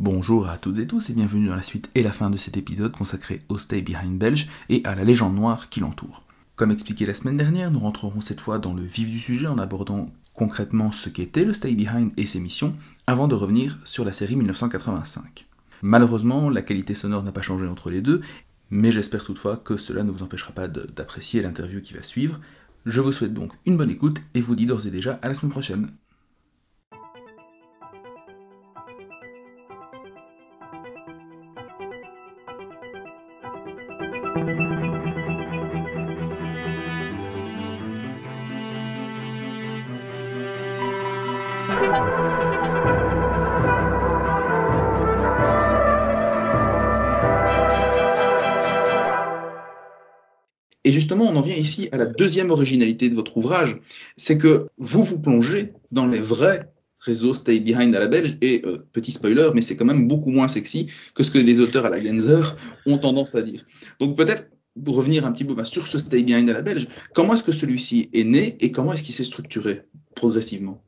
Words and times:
Bonjour 0.00 0.48
à 0.48 0.56
toutes 0.56 0.78
et 0.78 0.86
tous 0.86 1.10
et 1.10 1.12
bienvenue 1.12 1.48
dans 1.48 1.54
la 1.54 1.60
suite 1.60 1.90
et 1.94 2.02
la 2.02 2.10
fin 2.10 2.30
de 2.30 2.38
cet 2.38 2.56
épisode 2.56 2.92
consacré 2.92 3.42
au 3.50 3.58
Stay 3.58 3.82
Behind 3.82 4.16
belge 4.16 4.48
et 4.70 4.80
à 4.84 4.94
la 4.94 5.04
légende 5.04 5.34
noire 5.34 5.68
qui 5.68 5.80
l'entoure. 5.80 6.22
Comme 6.56 6.70
expliqué 6.70 7.04
la 7.04 7.12
semaine 7.12 7.36
dernière, 7.36 7.70
nous 7.70 7.80
rentrerons 7.80 8.22
cette 8.22 8.40
fois 8.40 8.58
dans 8.58 8.72
le 8.72 8.80
vif 8.80 9.10
du 9.10 9.18
sujet 9.18 9.46
en 9.46 9.58
abordant 9.58 10.10
concrètement 10.32 10.90
ce 10.90 11.10
qu'était 11.10 11.44
le 11.44 11.52
Stay 11.52 11.74
Behind 11.74 12.12
et 12.16 12.24
ses 12.24 12.40
missions 12.40 12.74
avant 13.06 13.28
de 13.28 13.34
revenir 13.34 13.78
sur 13.84 14.06
la 14.06 14.14
série 14.14 14.36
1985. 14.36 15.46
Malheureusement, 15.82 16.48
la 16.48 16.62
qualité 16.62 16.94
sonore 16.94 17.22
n'a 17.22 17.32
pas 17.32 17.42
changé 17.42 17.66
entre 17.66 17.90
les 17.90 18.00
deux, 18.00 18.22
mais 18.70 18.92
j'espère 18.92 19.22
toutefois 19.22 19.58
que 19.58 19.76
cela 19.76 20.02
ne 20.02 20.10
vous 20.10 20.22
empêchera 20.22 20.52
pas 20.52 20.66
d'apprécier 20.66 21.42
l'interview 21.42 21.82
qui 21.82 21.92
va 21.92 22.02
suivre. 22.02 22.40
Je 22.86 23.02
vous 23.02 23.12
souhaite 23.12 23.34
donc 23.34 23.52
une 23.66 23.76
bonne 23.76 23.90
écoute 23.90 24.22
et 24.32 24.40
vous 24.40 24.56
dis 24.56 24.64
d'ores 24.64 24.86
et 24.86 24.90
déjà 24.90 25.18
à 25.20 25.28
la 25.28 25.34
semaine 25.34 25.52
prochaine. 25.52 25.90
Et 50.90 50.92
justement, 50.92 51.26
on 51.26 51.36
en 51.36 51.40
vient 51.40 51.54
ici 51.54 51.88
à 51.92 51.98
la 51.98 52.06
deuxième 52.06 52.50
originalité 52.50 53.08
de 53.08 53.14
votre 53.14 53.36
ouvrage, 53.36 53.78
c'est 54.16 54.38
que 54.38 54.66
vous 54.78 55.04
vous 55.04 55.20
plongez 55.20 55.72
dans 55.92 56.06
les 56.08 56.18
vrais 56.18 56.72
réseaux 57.00 57.34
Stay 57.34 57.60
Behind 57.60 57.94
à 57.94 58.00
la 58.00 58.08
belge, 58.08 58.36
et 58.40 58.62
euh, 58.64 58.86
petit 58.92 59.12
spoiler, 59.12 59.50
mais 59.54 59.62
c'est 59.62 59.76
quand 59.76 59.84
même 59.84 60.06
beaucoup 60.06 60.30
moins 60.30 60.48
sexy 60.48 60.86
que 61.14 61.22
ce 61.22 61.30
que 61.30 61.38
les 61.38 61.60
auteurs 61.60 61.86
à 61.86 61.90
la 61.90 62.00
Genzer 62.00 62.56
ont 62.86 62.98
tendance 62.98 63.34
à 63.34 63.42
dire. 63.42 63.64
Donc 63.98 64.16
peut-être 64.16 64.48
pour 64.84 64.96
revenir 64.96 65.26
un 65.26 65.32
petit 65.32 65.44
peu 65.44 65.54
bah, 65.54 65.64
sur 65.64 65.86
ce 65.86 65.98
Stay 65.98 66.22
Behind 66.22 66.48
à 66.48 66.52
la 66.52 66.62
belge, 66.62 66.88
comment 67.14 67.34
est-ce 67.34 67.42
que 67.42 67.52
celui-ci 67.52 68.08
est 68.12 68.24
né 68.24 68.56
et 68.60 68.70
comment 68.70 68.92
est-ce 68.92 69.02
qu'il 69.02 69.14
s'est 69.14 69.24
structuré 69.24 69.82
progressivement? 70.14 70.82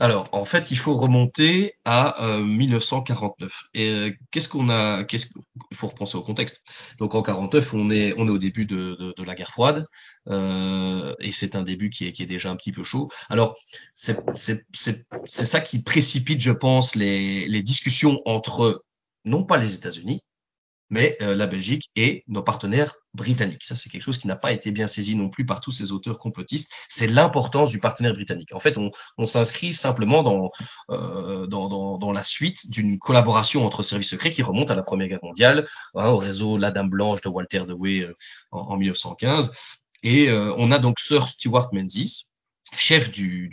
Alors, 0.00 0.28
en 0.32 0.44
fait, 0.44 0.70
il 0.70 0.78
faut 0.78 0.94
remonter 0.94 1.74
à 1.84 2.16
1949. 2.40 3.52
Euh, 3.52 3.78
et 3.78 3.88
euh, 3.90 4.10
qu'est-ce 4.30 4.48
qu'on 4.48 4.68
a 4.68 5.04
Qu'est-ce 5.04 5.28
Il 5.70 5.76
faut 5.76 5.86
repenser 5.86 6.16
au 6.16 6.22
contexte. 6.22 6.64
Donc, 6.98 7.14
en 7.14 7.22
49, 7.22 7.74
on 7.74 7.90
est 7.90 8.14
on 8.16 8.26
est 8.26 8.30
au 8.30 8.38
début 8.38 8.66
de, 8.66 9.14
la 9.24 9.34
guerre 9.34 9.50
froide, 9.50 9.86
euh, 10.28 11.14
et 11.20 11.32
c'est 11.32 11.56
un 11.56 11.62
début 11.62 11.90
qui 11.90 12.06
est, 12.06 12.26
déjà 12.26 12.50
un 12.50 12.56
petit 12.56 12.72
peu 12.72 12.82
chaud. 12.82 13.08
Alors, 13.28 13.54
c'est 13.94 14.16
ça 15.28 15.60
qui 15.60 15.82
précipite, 15.82 16.40
je 16.40 16.52
pense, 16.52 16.94
les 16.96 17.62
discussions 17.62 18.20
entre 18.24 18.82
non 19.24 19.44
pas 19.44 19.56
les 19.56 19.74
États-Unis, 19.74 20.22
mais 20.94 21.16
euh, 21.22 21.34
la 21.34 21.48
Belgique 21.48 21.90
et 21.96 22.22
nos 22.28 22.42
partenaires 22.42 22.94
britanniques. 23.14 23.64
Ça, 23.64 23.74
c'est 23.74 23.90
quelque 23.90 24.02
chose 24.02 24.16
qui 24.16 24.28
n'a 24.28 24.36
pas 24.36 24.52
été 24.52 24.70
bien 24.70 24.86
saisi 24.86 25.16
non 25.16 25.28
plus 25.28 25.44
par 25.44 25.60
tous 25.60 25.72
ces 25.72 25.90
auteurs 25.90 26.20
complotistes. 26.20 26.70
C'est 26.88 27.08
l'importance 27.08 27.70
du 27.70 27.80
partenaire 27.80 28.12
britannique. 28.12 28.54
En 28.54 28.60
fait, 28.60 28.78
on, 28.78 29.26
s'inscrit 29.26 29.74
simplement 29.74 30.22
dans, 30.22 30.52
euh, 30.90 31.48
dans, 31.48 32.12
la 32.12 32.22
suite 32.22 32.70
d'une 32.70 33.00
collaboration 33.00 33.66
entre 33.66 33.82
services 33.82 34.10
secrets 34.10 34.30
qui 34.30 34.42
remonte 34.42 34.70
à 34.70 34.76
la 34.76 34.84
Première 34.84 35.08
Guerre 35.08 35.24
mondiale, 35.24 35.66
hein, 35.96 36.10
au 36.10 36.16
réseau 36.16 36.58
La 36.58 36.70
Dame 36.70 36.90
Blanche 36.90 37.22
de 37.22 37.28
Walter 37.28 37.64
Dewey 37.66 38.02
euh, 38.02 38.14
en, 38.52 38.60
en, 38.60 38.76
1915. 38.76 39.52
Et 40.04 40.30
on 40.30 40.70
a 40.70 40.78
donc 40.78 41.00
Sir 41.00 41.26
Stuart 41.26 41.70
Menzies, 41.72 42.26
chef 42.76 43.10
du 43.10 43.48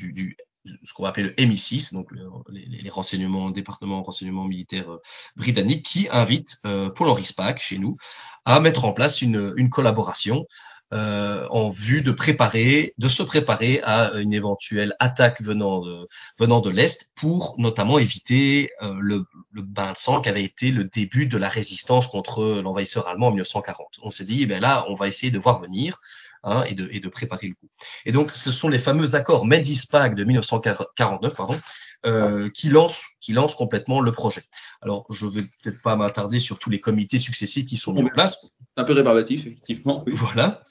ce 0.84 0.94
qu'on 0.94 1.04
va 1.04 1.10
appeler 1.10 1.28
le 1.28 1.34
MI6, 1.34 1.94
donc 1.94 2.10
les, 2.50 2.66
les, 2.66 2.90
renseignements, 2.90 3.50
département 3.50 4.04
renseignement 4.04 4.46
militaire 4.46 4.92
euh, 4.92 5.02
britannique, 5.36 5.86
qui 5.86 6.08
invite 6.12 6.58
euh, 6.66 6.90
Paul-Henri 6.90 7.26
Spack, 7.26 7.62
chez 7.62 7.78
nous, 7.78 7.98
à 8.46 8.60
mettre 8.60 8.86
en 8.86 8.94
place 8.94 9.22
une, 9.22 9.70
collaboration 9.70 10.46
euh, 10.94 11.48
en 11.50 11.70
vue 11.70 12.02
de 12.02 12.12
préparer, 12.12 12.94
de 12.98 13.08
se 13.08 13.24
préparer 13.24 13.82
à 13.84 14.12
une 14.16 14.34
éventuelle 14.34 14.94
attaque 15.00 15.42
venant 15.42 15.80
de 15.80 16.08
venant 16.38 16.60
de 16.60 16.70
l'est, 16.70 17.12
pour 17.16 17.56
notamment 17.58 17.98
éviter 17.98 18.70
euh, 18.82 18.96
le, 19.00 19.24
le, 19.52 19.62
bain 19.62 19.94
de 19.94 19.98
sang 19.98 20.22
qui 20.22 20.28
avait 20.28 20.44
été 20.44 20.72
le 20.72 20.84
début 20.84 21.28
de 21.28 21.38
la 21.38 21.48
résistance 21.48 22.08
contre 22.08 22.62
l'envahisseur 22.62 23.08
allemand 23.08 23.28
en 23.28 23.32
1940. 23.32 24.00
On 24.02 24.12
s'est 24.12 24.26
dit, 24.26 24.46
ben 24.46 24.60
là, 24.60 24.86
on 24.90 24.96
va 24.96 25.08
essayer 25.08 25.32
de 25.32 25.40
voir 25.40 25.60
venir 25.60 26.02
hein, 26.44 26.64
et, 26.68 26.74
de, 26.74 26.90
et 26.92 27.00
de 27.00 27.10
préparer 27.10 27.48
le 27.48 27.54
coup. 27.54 27.68
Et 28.06 28.12
donc, 28.12 28.32
ce 28.34 28.52
sont 28.52 28.70
les 28.70 28.80
fameux 28.80 29.16
accords 29.16 29.46
Menzies-Spack 29.46 30.16
de 30.16 30.24
1949, 30.24 31.36
pardon, 31.36 31.60
euh, 32.06 32.50
qui 32.50 32.70
lancent 32.70 33.04
qui 33.20 33.34
lance 33.34 33.54
complètement 33.54 34.02
le 34.02 34.12
projet. 34.12 34.42
Alors, 34.82 35.06
je 35.12 35.28
vais 35.28 35.44
peut-être 35.44 35.82
pas 35.84 35.96
m'attarder 35.96 36.40
sur 36.40 36.58
tous 36.58 36.72
les 36.72 36.80
comités 36.80 37.20
successifs 37.20 37.66
qui 37.66 37.78
sont 37.78 37.94
mis 37.94 38.02
en 38.02 38.10
place. 38.10 38.54
Un 38.78 38.84
peu 38.84 38.94
rébarbatif, 38.94 39.46
effectivement. 39.46 40.04
Oui. 40.08 40.14
Voilà 40.16 40.64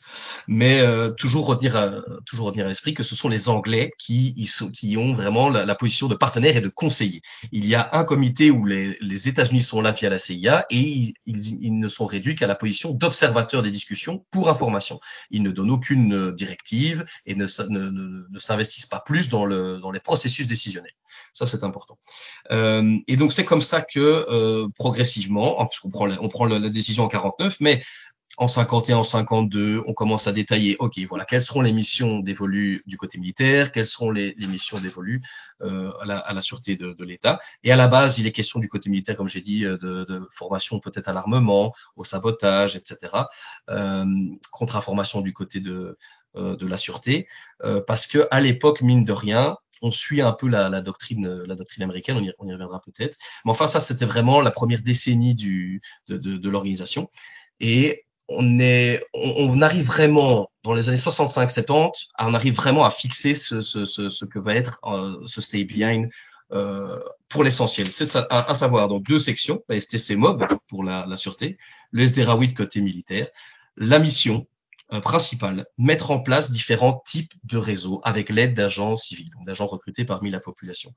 mais 0.49 0.81
euh, 0.81 1.11
toujours 1.11 1.47
retenir 1.47 1.77
à, 1.77 1.91
toujours 2.27 2.47
retenir 2.47 2.67
à 2.67 2.69
l'esprit 2.69 2.95
que 2.95 3.03
ce 3.03 3.15
sont 3.15 3.29
les 3.29 3.49
Anglais 3.49 3.91
qui, 3.99 4.35
ils 4.37 4.47
sont, 4.47 4.71
qui 4.71 4.97
ont 4.97 5.13
vraiment 5.13 5.49
la, 5.49 5.65
la, 5.65 5.75
position 5.75 6.09
de 6.09 6.15
partenaire 6.15 6.57
et 6.57 6.61
de 6.61 6.69
conseiller. 6.69 7.23
Il 7.53 7.67
y 7.67 7.75
a 7.75 7.91
un 7.93 8.05
comité 8.05 8.51
où 8.51 8.65
les, 8.65 8.97
les 9.01 9.29
États-Unis 9.29 9.63
sont 9.63 9.81
là 9.81 9.93
via 9.93 10.11
la 10.11 10.19
CIA 10.19 10.67
et 10.71 10.79
ils, 10.79 11.15
ils, 11.27 11.79
ne 11.79 11.89
sont 11.89 12.07
réduits 12.07 12.35
qu'à 12.35 12.47
la 12.47 12.55
position 12.55 12.93
d'observateur 12.93 13.63
des 13.63 13.71
discussions 13.71 14.25
pour 14.31 14.49
information. 14.49 15.01
Ils 15.31 15.43
ne 15.43 15.51
donnent 15.51 15.71
aucune 15.71 16.15
euh, 16.15 16.33
directive 16.33 17.05
et 17.27 17.35
ne, 17.35 17.47
ne, 17.69 18.27
ne, 18.29 18.39
s'investissent 18.39 18.87
pas 18.87 19.01
plus 19.01 19.29
dans, 19.29 19.45
le, 19.45 19.79
dans 19.79 19.91
les 19.91 20.01
processus 20.01 20.47
décisionnels. 20.47 20.95
Ça, 21.33 21.47
c'est 21.47 21.65
important. 21.65 21.99
Euh, 22.51 22.97
et 23.07 23.17
donc, 23.17 23.33
c'est 23.33 23.45
comme 23.45 23.63
ça 23.63 23.83
que 23.83 24.01
euh, 24.01 24.69
progressivement, 24.77 25.65
puisqu'on 25.67 25.91
prend, 25.91 26.07
la, 26.07 26.21
on 26.23 26.29
prend 26.29 26.47
la, 26.47 26.59
la 26.59 26.69
décision 26.69 27.05
en 27.05 27.09
49, 27.09 27.59
mais 27.61 27.81
en 28.41 28.49
51, 28.49 28.97
en 28.97 29.05
52, 29.05 29.83
on 29.87 29.93
commence 29.93 30.27
à 30.27 30.33
détailler, 30.33 30.75
OK, 30.79 30.99
voilà, 31.07 31.27
quelles 31.27 31.43
seront 31.43 31.61
les 31.61 31.73
missions 31.73 32.21
dévolues 32.21 32.83
du 32.87 32.97
côté 32.97 33.19
militaire, 33.19 33.71
quelles 33.71 33.85
seront 33.85 34.11
les, 34.11 34.35
les 34.39 34.47
missions 34.47 34.79
dévolues 34.79 35.21
euh, 35.61 35.93
à, 36.01 36.07
la, 36.07 36.19
à, 36.19 36.33
la, 36.33 36.41
sûreté 36.41 36.75
de, 36.75 36.95
de 36.95 37.05
l'État. 37.05 37.39
Et 37.65 37.71
à 37.71 37.77
la 37.77 37.87
base, 37.87 38.19
il 38.19 38.27
est 38.27 38.33
question 38.33 38.59
du 38.59 38.71
côté 38.71 38.89
militaire, 38.89 39.15
comme 39.15 39.29
j'ai 39.29 39.43
dit, 39.43 39.61
de, 39.61 39.77
de, 39.77 40.27
formation 40.31 40.81
peut-être 40.81 41.09
à 41.09 41.13
l'armement, 41.13 41.75
au 41.97 42.05
sabotage, 42.05 42.77
etc. 42.77 43.25
Euh, 43.69 44.07
contre-information 44.51 45.21
du 45.21 45.35
côté 45.35 45.61
de, 45.61 45.99
euh, 46.35 46.57
de 46.57 46.67
la 46.67 46.79
sûreté, 46.79 47.27
euh, 47.65 47.83
parce 47.87 48.07
que 48.07 48.27
à 48.31 48.41
l'époque, 48.41 48.81
mine 48.81 49.05
de 49.05 49.13
rien, 49.13 49.59
on 49.83 49.91
suit 49.91 50.23
un 50.23 50.33
peu 50.33 50.49
la, 50.49 50.71
la, 50.71 50.81
doctrine, 50.81 51.43
la 51.43 51.57
doctrine 51.57 51.85
américaine, 51.85 52.17
on 52.17 52.23
y, 52.23 52.33
on 52.39 52.49
y 52.49 52.53
reviendra 52.55 52.81
peut-être. 52.81 53.19
Mais 53.45 53.51
enfin, 53.51 53.67
ça, 53.67 53.81
c'était 53.81 54.07
vraiment 54.07 54.41
la 54.41 54.51
première 54.51 54.81
décennie 54.81 55.35
du, 55.35 55.83
de, 56.09 56.17
de, 56.17 56.39
de 56.39 56.49
l'organisation. 56.49 57.11
Et 57.61 58.07
on 58.31 58.59
est, 58.59 59.03
on, 59.13 59.51
on, 59.51 59.63
arrive 59.63 59.87
vraiment 59.87 60.51
dans 60.63 60.73
les 60.73 60.89
années 60.89 60.99
65-70, 60.99 62.09
on 62.19 62.35
arrive 62.35 62.55
vraiment 62.55 62.85
à 62.85 62.91
fixer 62.91 63.35
ce, 63.35 63.61
ce, 63.61 63.85
ce, 63.85 64.09
ce 64.09 64.25
que 64.25 64.39
va 64.39 64.55
être 64.55 64.79
euh, 64.85 65.17
ce 65.27 65.41
stay 65.41 65.65
behind 65.65 66.09
euh, 66.53 66.99
pour 67.29 67.45
l'essentiel. 67.45 67.91
C'est 67.91 68.17
à, 68.31 68.55
savoir 68.55 68.89
donc 68.89 69.03
deux 69.05 69.19
sections, 69.19 69.63
la 69.69 69.79
STC 69.79 70.17
MOB 70.17 70.47
pour 70.69 70.85
la, 70.85 71.07
la 71.07 71.17
sûreté, 71.17 71.59
le 71.91 72.07
SDRAWID 72.07 72.55
côté 72.55 72.81
militaire, 72.81 73.29
la 73.77 73.99
mission 73.99 74.47
euh, 74.93 75.01
principale, 75.01 75.67
mettre 75.79 76.11
en 76.11 76.19
place 76.19 76.51
différents 76.51 77.01
types 77.05 77.33
de 77.45 77.59
réseaux 77.59 78.01
avec 78.03 78.29
l'aide 78.29 78.55
d'agents 78.55 78.97
civils, 78.97 79.31
d'agents 79.47 79.67
recrutés 79.67 80.05
parmi 80.05 80.31
la 80.31 80.41
population. 80.41 80.93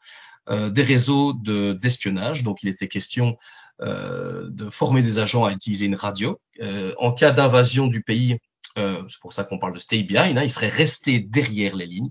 Euh, 0.50 0.72
des 0.72 0.82
réseaux 0.82 1.34
d'espionnage, 1.34 2.44
donc 2.44 2.64
il 2.64 2.70
était 2.70 2.88
question 2.88 3.38
de 3.84 4.70
former 4.70 5.02
des 5.02 5.20
agents 5.20 5.46
à 5.46 5.52
utiliser 5.52 5.86
une 5.86 5.96
radio. 5.96 6.40
Euh, 6.62 6.94
en 6.98 7.12
cas 7.12 7.32
d'invasion 7.32 7.88
du 7.88 8.02
pays, 8.02 8.38
euh, 8.78 9.04
c'est 9.08 9.20
pour 9.20 9.34
ça 9.34 9.44
qu'on 9.44 9.60
parle 9.60 9.74
de 9.74 9.80
stay 9.80 10.04
behind, 10.04 10.38
hein, 10.38 10.44
ils 10.44 10.50
seraient 10.50 10.68
restés 10.68 11.20
derrière 11.20 11.76
les 11.76 11.86
lignes. 11.86 12.10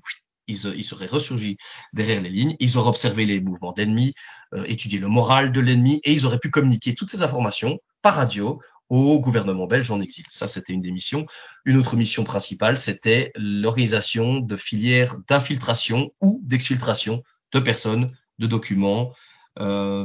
Ils, 0.49 0.59
ils, 0.77 0.85
seraient 0.85 1.07
ressurgis 1.07 1.57
derrière 1.93 2.21
les 2.21 2.29
lignes, 2.29 2.57
ils 2.59 2.77
auraient 2.77 2.89
observé 2.89 3.27
les 3.27 3.41
mouvements 3.41 3.73
d'ennemis, 3.73 4.13
euh, 4.55 4.65
étudié 4.65 4.99
le 4.99 5.07
moral 5.07 5.53
de 5.53 5.61
l'ennemi 5.61 6.01
et 6.03 6.13
ils 6.13 6.27
auraient 6.27 6.41
pu 6.41 6.51
communiquer 6.51 6.95
toutes 6.95 7.11
ces 7.11 7.23
informations 7.23 7.79
par 8.03 8.17
radio 8.17 8.61
au 8.89 9.21
gouvernement 9.21 9.67
belge 9.67 9.91
en 9.93 10.01
exil. 10.01 10.25
Ça, 10.31 10.49
c'était 10.49 10.73
une 10.73 10.83
des 10.83 10.91
missions. 10.91 11.27
Une 11.65 11.77
autre 11.77 11.97
mission 11.97 12.25
principale, 12.25 12.79
c'était 12.79 13.31
l'organisation 13.37 14.41
de 14.41 14.57
filières 14.57 15.17
d'infiltration 15.29 16.11
ou 16.21 16.41
d'exfiltration 16.45 17.23
de 17.53 17.61
personnes, 17.61 18.13
de 18.39 18.47
documents, 18.49 19.15
euh, 19.61 20.05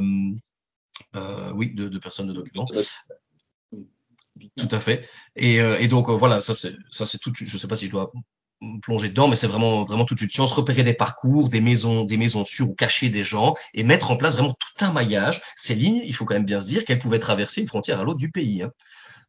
oui, 1.54 1.74
de, 1.74 1.88
de, 1.88 1.98
personnes 1.98 2.28
de 2.28 2.32
documents. 2.32 2.66
Tout 4.56 4.68
à 4.70 4.80
fait. 4.80 5.08
Et, 5.36 5.60
euh, 5.60 5.78
et 5.78 5.88
donc 5.88 6.08
euh, 6.08 6.12
voilà, 6.12 6.40
ça 6.40 6.54
c'est 6.54 6.74
ça 6.90 7.06
c'est 7.06 7.18
tout. 7.18 7.32
Je 7.34 7.58
sais 7.58 7.68
pas 7.68 7.76
si 7.76 7.86
je 7.86 7.90
dois 7.90 8.12
plonger 8.82 9.08
dedans, 9.08 9.28
mais 9.28 9.36
c'est 9.36 9.46
vraiment 9.46 9.82
vraiment 9.82 10.04
toute 10.04 10.20
une 10.20 10.30
science. 10.30 10.52
Repérer 10.52 10.82
des 10.82 10.94
parcours, 10.94 11.48
des 11.48 11.60
maisons, 11.60 12.04
des 12.04 12.16
maisons 12.16 12.44
sûres 12.44 12.68
ou 12.68 12.74
cacher 12.74 13.08
des 13.08 13.24
gens 13.24 13.54
et 13.74 13.82
mettre 13.82 14.10
en 14.10 14.16
place 14.16 14.34
vraiment 14.34 14.54
tout 14.54 14.84
un 14.84 14.92
maillage. 14.92 15.42
Ces 15.56 15.74
lignes, 15.74 16.02
il 16.04 16.14
faut 16.14 16.24
quand 16.24 16.34
même 16.34 16.44
bien 16.44 16.60
se 16.60 16.68
dire 16.68 16.84
qu'elles 16.84 16.98
pouvaient 16.98 17.18
traverser 17.18 17.60
une 17.60 17.68
frontière 17.68 18.00
à 18.00 18.04
l'autre 18.04 18.18
du 18.18 18.30
pays. 18.30 18.62
Hein. 18.62 18.72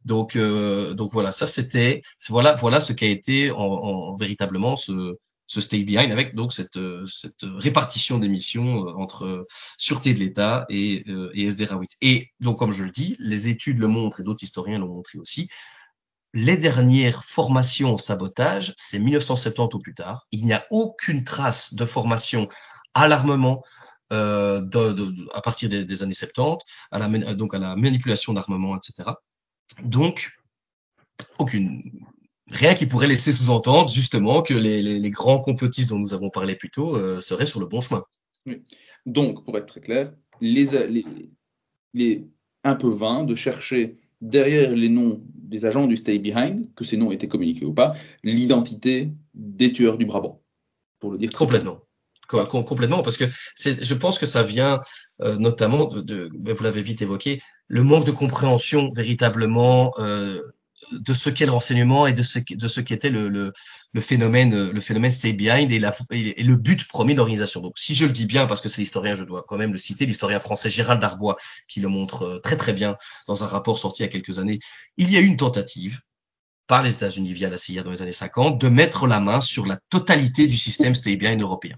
Donc 0.04 0.36
euh, 0.36 0.94
donc 0.94 1.12
voilà, 1.12 1.32
ça 1.32 1.46
c'était 1.46 2.02
voilà 2.28 2.54
voilà 2.54 2.80
ce 2.80 2.92
qui 2.92 3.04
a 3.04 3.08
été 3.08 3.50
en, 3.50 3.58
en 3.58 4.16
véritablement 4.16 4.76
ce 4.76 5.18
ce 5.50 5.60
stay 5.60 5.82
behind 5.82 6.12
avec 6.12 6.36
donc 6.36 6.52
cette, 6.52 6.78
cette 7.08 7.42
répartition 7.42 8.18
des 8.18 8.28
missions 8.28 8.86
entre 8.96 9.48
sûreté 9.76 10.14
de 10.14 10.20
l'État 10.20 10.64
et, 10.68 11.04
et 11.34 11.44
SD. 11.44 11.66
Et 12.02 12.28
donc, 12.38 12.58
comme 12.58 12.70
je 12.70 12.84
le 12.84 12.92
dis, 12.92 13.16
les 13.18 13.48
études 13.48 13.80
le 13.80 13.88
montrent 13.88 14.20
et 14.20 14.22
d'autres 14.22 14.44
historiens 14.44 14.78
l'ont 14.78 14.94
montré 14.94 15.18
aussi. 15.18 15.48
Les 16.34 16.56
dernières 16.56 17.24
formations 17.24 17.98
sabotage, 17.98 18.72
c'est 18.76 19.00
1970 19.00 19.74
ou 19.74 19.78
plus 19.80 19.94
tard. 19.94 20.28
Il 20.30 20.46
n'y 20.46 20.52
a 20.52 20.64
aucune 20.70 21.24
trace 21.24 21.74
de 21.74 21.84
formation 21.84 22.48
à 22.94 23.08
l'armement, 23.08 23.64
euh, 24.12 24.64
à 25.34 25.40
partir 25.40 25.68
des, 25.68 26.02
années 26.04 26.14
70, 26.14 26.64
à 26.92 27.00
la, 27.00 27.34
donc 27.34 27.54
à 27.54 27.58
la 27.58 27.74
manipulation 27.74 28.32
d'armement, 28.32 28.76
etc. 28.76 29.10
Donc, 29.82 30.30
aucune, 31.38 31.82
rien 32.50 32.74
qui 32.74 32.86
pourrait 32.86 33.06
laisser 33.06 33.32
sous-entendre 33.32 33.90
justement 33.90 34.42
que 34.42 34.54
les, 34.54 35.10
grands 35.10 35.40
complotistes 35.40 35.90
dont 35.90 35.98
nous 35.98 36.14
avons 36.14 36.30
parlé 36.30 36.54
plus 36.54 36.70
tôt 36.70 36.96
euh, 36.96 37.20
seraient 37.20 37.46
sur 37.46 37.60
le 37.60 37.66
bon 37.66 37.80
chemin. 37.80 38.04
Donc, 39.06 39.44
pour 39.44 39.56
être 39.56 39.66
très 39.66 39.80
clair, 39.80 40.12
les, 40.40 41.04
les, 41.94 42.28
un 42.64 42.74
peu 42.74 42.88
vain 42.88 43.24
de 43.24 43.34
chercher 43.34 43.98
derrière 44.20 44.72
les 44.76 44.88
noms 44.88 45.22
des 45.24 45.64
agents 45.64 45.86
du 45.86 45.96
Stay 45.96 46.18
Behind, 46.18 46.72
que 46.74 46.84
ces 46.84 46.96
noms 46.96 47.10
étaient 47.10 47.28
communiqués 47.28 47.64
ou 47.64 47.72
pas, 47.72 47.94
l'identité 48.22 49.12
des 49.34 49.72
tueurs 49.72 49.96
du 49.96 50.04
Brabant. 50.04 50.42
Pour 50.98 51.12
le 51.12 51.18
dire 51.18 51.32
complètement 51.32 51.80
complètement 52.30 53.02
parce 53.02 53.16
que 53.16 53.24
je 53.56 53.94
pense 53.94 54.18
que 54.18 54.26
ça 54.26 54.42
vient 54.42 54.80
euh, 55.20 55.36
notamment 55.36 55.86
de, 55.86 56.30
vous 56.32 56.62
l'avez 56.62 56.82
vite 56.82 57.02
évoqué, 57.02 57.40
le 57.66 57.82
manque 57.82 58.06
de 58.06 58.10
compréhension 58.10 58.90
véritablement 58.90 59.92
euh, 59.98 60.40
de 60.92 61.14
ce 61.14 61.30
qu'est 61.30 61.46
le 61.46 61.52
renseignement 61.52 62.06
et 62.06 62.12
de 62.12 62.22
ce, 62.22 62.38
de 62.50 62.68
ce 62.68 62.80
qu'était 62.80 63.10
le, 63.10 63.28
le, 63.28 63.52
le, 63.92 64.00
phénomène, 64.00 64.70
le 64.70 64.80
phénomène 64.80 65.10
stay 65.10 65.32
behind 65.32 65.70
et, 65.72 65.78
le 65.78 66.56
but 66.56 66.86
premier 66.88 67.14
de 67.14 67.18
l'organisation. 67.18 67.60
Donc, 67.60 67.78
si 67.78 67.94
je 67.94 68.06
le 68.06 68.12
dis 68.12 68.26
bien, 68.26 68.46
parce 68.46 68.60
que 68.60 68.68
c'est 68.68 68.80
l'historien, 68.80 69.14
je 69.14 69.24
dois 69.24 69.44
quand 69.46 69.56
même 69.56 69.72
le 69.72 69.78
citer, 69.78 70.06
l'historien 70.06 70.40
français 70.40 70.70
Gérald 70.70 71.00
Darbois, 71.00 71.36
qui 71.68 71.80
le 71.80 71.88
montre 71.88 72.22
euh, 72.24 72.38
très 72.38 72.56
très 72.56 72.72
bien 72.72 72.96
dans 73.26 73.44
un 73.44 73.46
rapport 73.46 73.78
sorti 73.78 74.02
il 74.02 74.06
y 74.06 74.08
a 74.08 74.12
quelques 74.12 74.38
années, 74.38 74.58
il 74.96 75.10
y 75.10 75.16
a 75.16 75.20
eu 75.20 75.26
une 75.26 75.36
tentative 75.36 76.00
par 76.66 76.82
les 76.82 76.92
États-Unis 76.92 77.32
via 77.32 77.48
la 77.48 77.58
CIA 77.58 77.82
dans 77.82 77.90
les 77.90 78.02
années 78.02 78.12
50 78.12 78.60
de 78.60 78.68
mettre 78.68 79.08
la 79.08 79.18
main 79.18 79.40
sur 79.40 79.66
la 79.66 79.78
totalité 79.90 80.46
du 80.46 80.56
système 80.56 80.94
stay 80.94 81.16
behind 81.16 81.40
européen. 81.42 81.76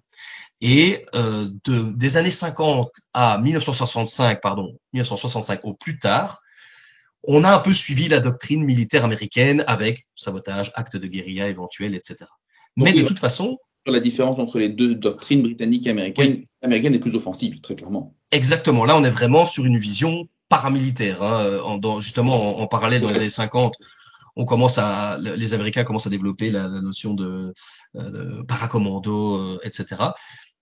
Et 0.61 1.07
euh, 1.15 1.49
de, 1.65 1.91
des 1.97 2.19
années 2.19 2.31
50 2.31 2.91
à 3.15 3.39
1965, 3.39 4.41
pardon, 4.41 4.79
1965 4.93 5.61
au 5.65 5.75
plus 5.75 5.99
tard, 5.99 6.41
on 7.25 7.45
a 7.45 7.55
un 7.55 7.59
peu 7.59 7.73
suivi 7.73 8.09
la 8.09 8.21
doctrine 8.21 8.65
militaire 8.65 9.05
américaine 9.05 9.65
avec 9.67 10.07
sabotage, 10.15 10.73
actes 10.75 10.97
de 10.97 11.07
guérilla 11.07 11.49
éventuels, 11.49 11.95
etc. 11.95 12.25
Mais 12.77 12.93
de 12.93 13.03
toute 13.03 13.19
façon, 13.19 13.59
la 13.87 14.01
différence 14.01 14.39
entre 14.39 14.59
les 14.59 14.69
deux 14.69 14.95
doctrines 14.95 15.43
britanniques 15.43 15.87
et 15.87 15.91
américaines, 15.91 16.45
l'américaine 16.63 16.95
est 16.95 17.01
plus 17.01 17.15
offensive, 17.15 17.61
très 17.61 17.75
clairement. 17.75 18.15
Exactement. 18.31 18.85
Là, 18.85 18.97
on 18.97 19.05
est 19.05 19.11
vraiment 19.11 19.45
sur 19.45 19.65
une 19.65 19.77
vision 19.77 20.29
paramilitaire. 20.49 21.23
Hein, 21.23 21.61
en, 21.65 22.01
justement, 22.01 22.61
en, 22.61 22.67
parallèle, 22.67 23.01
dans 23.01 23.09
les 23.09 23.19
années 23.19 23.29
50, 23.29 23.77
on 24.37 24.45
commence 24.45 24.79
à, 24.79 25.19
les 25.19 25.55
Américains 25.55 25.85
commencent 25.85 26.07
à 26.07 26.11
développer 26.11 26.51
la, 26.51 26.69
notion 26.69 27.15
de, 27.15 27.53
euh, 27.97 28.11
de 28.11 28.43
paracommando, 28.43 29.37
euh, 29.37 29.61
etc. 29.63 30.03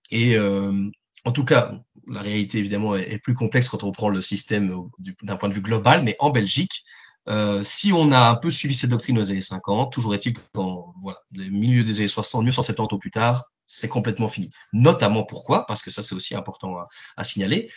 Et 0.09 0.35
euh, 0.35 0.89
en 1.23 1.31
tout 1.31 1.45
cas, 1.45 1.73
la 2.07 2.21
réalité 2.21 2.57
évidemment 2.59 2.95
est, 2.95 3.19
plus 3.19 3.33
complexe 3.33 3.69
quand 3.69 3.83
on 3.83 3.87
reprend 3.87 4.09
le 4.09 4.21
système 4.21 4.89
d'un 5.23 5.35
point 5.35 5.49
de 5.49 5.53
vue 5.53 5.61
global, 5.61 6.03
mais 6.03 6.15
en 6.19 6.29
Belgique, 6.29 6.83
euh, 7.27 7.61
si 7.61 7.93
on 7.93 8.11
a 8.11 8.29
un 8.29 8.35
peu 8.35 8.49
suivi 8.49 8.73
cette 8.73 8.89
doctrine 8.89 9.19
aux 9.19 9.31
années 9.31 9.41
50, 9.41 9.91
toujours 9.91 10.15
est-il 10.15 10.33
qu'en 10.53 10.93
voilà, 11.01 11.19
milieu 11.31 11.83
des 11.83 11.99
années 11.99 12.07
60, 12.07 12.41
1970 12.41 12.95
au 12.95 12.97
plus 12.97 13.11
tard, 13.11 13.45
c'est 13.67 13.87
complètement 13.87 14.27
fini. 14.27 14.49
Notamment 14.73 15.23
pourquoi? 15.23 15.65
Parce 15.65 15.81
que 15.83 15.91
ça 15.91 16.01
c'est 16.01 16.15
aussi 16.15 16.35
important 16.35 16.75
à 17.15 17.23
signaler 17.23 17.69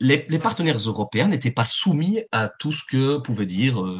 les, 0.00 0.38
partenaires 0.38 0.76
européens 0.76 1.28
n'étaient 1.28 1.50
pas 1.50 1.64
soumis 1.64 2.22
à 2.32 2.48
tout 2.48 2.72
ce 2.72 2.82
que 2.84 3.16
pouvaient 3.18 3.46
dire 3.46 3.82
euh, 3.82 3.98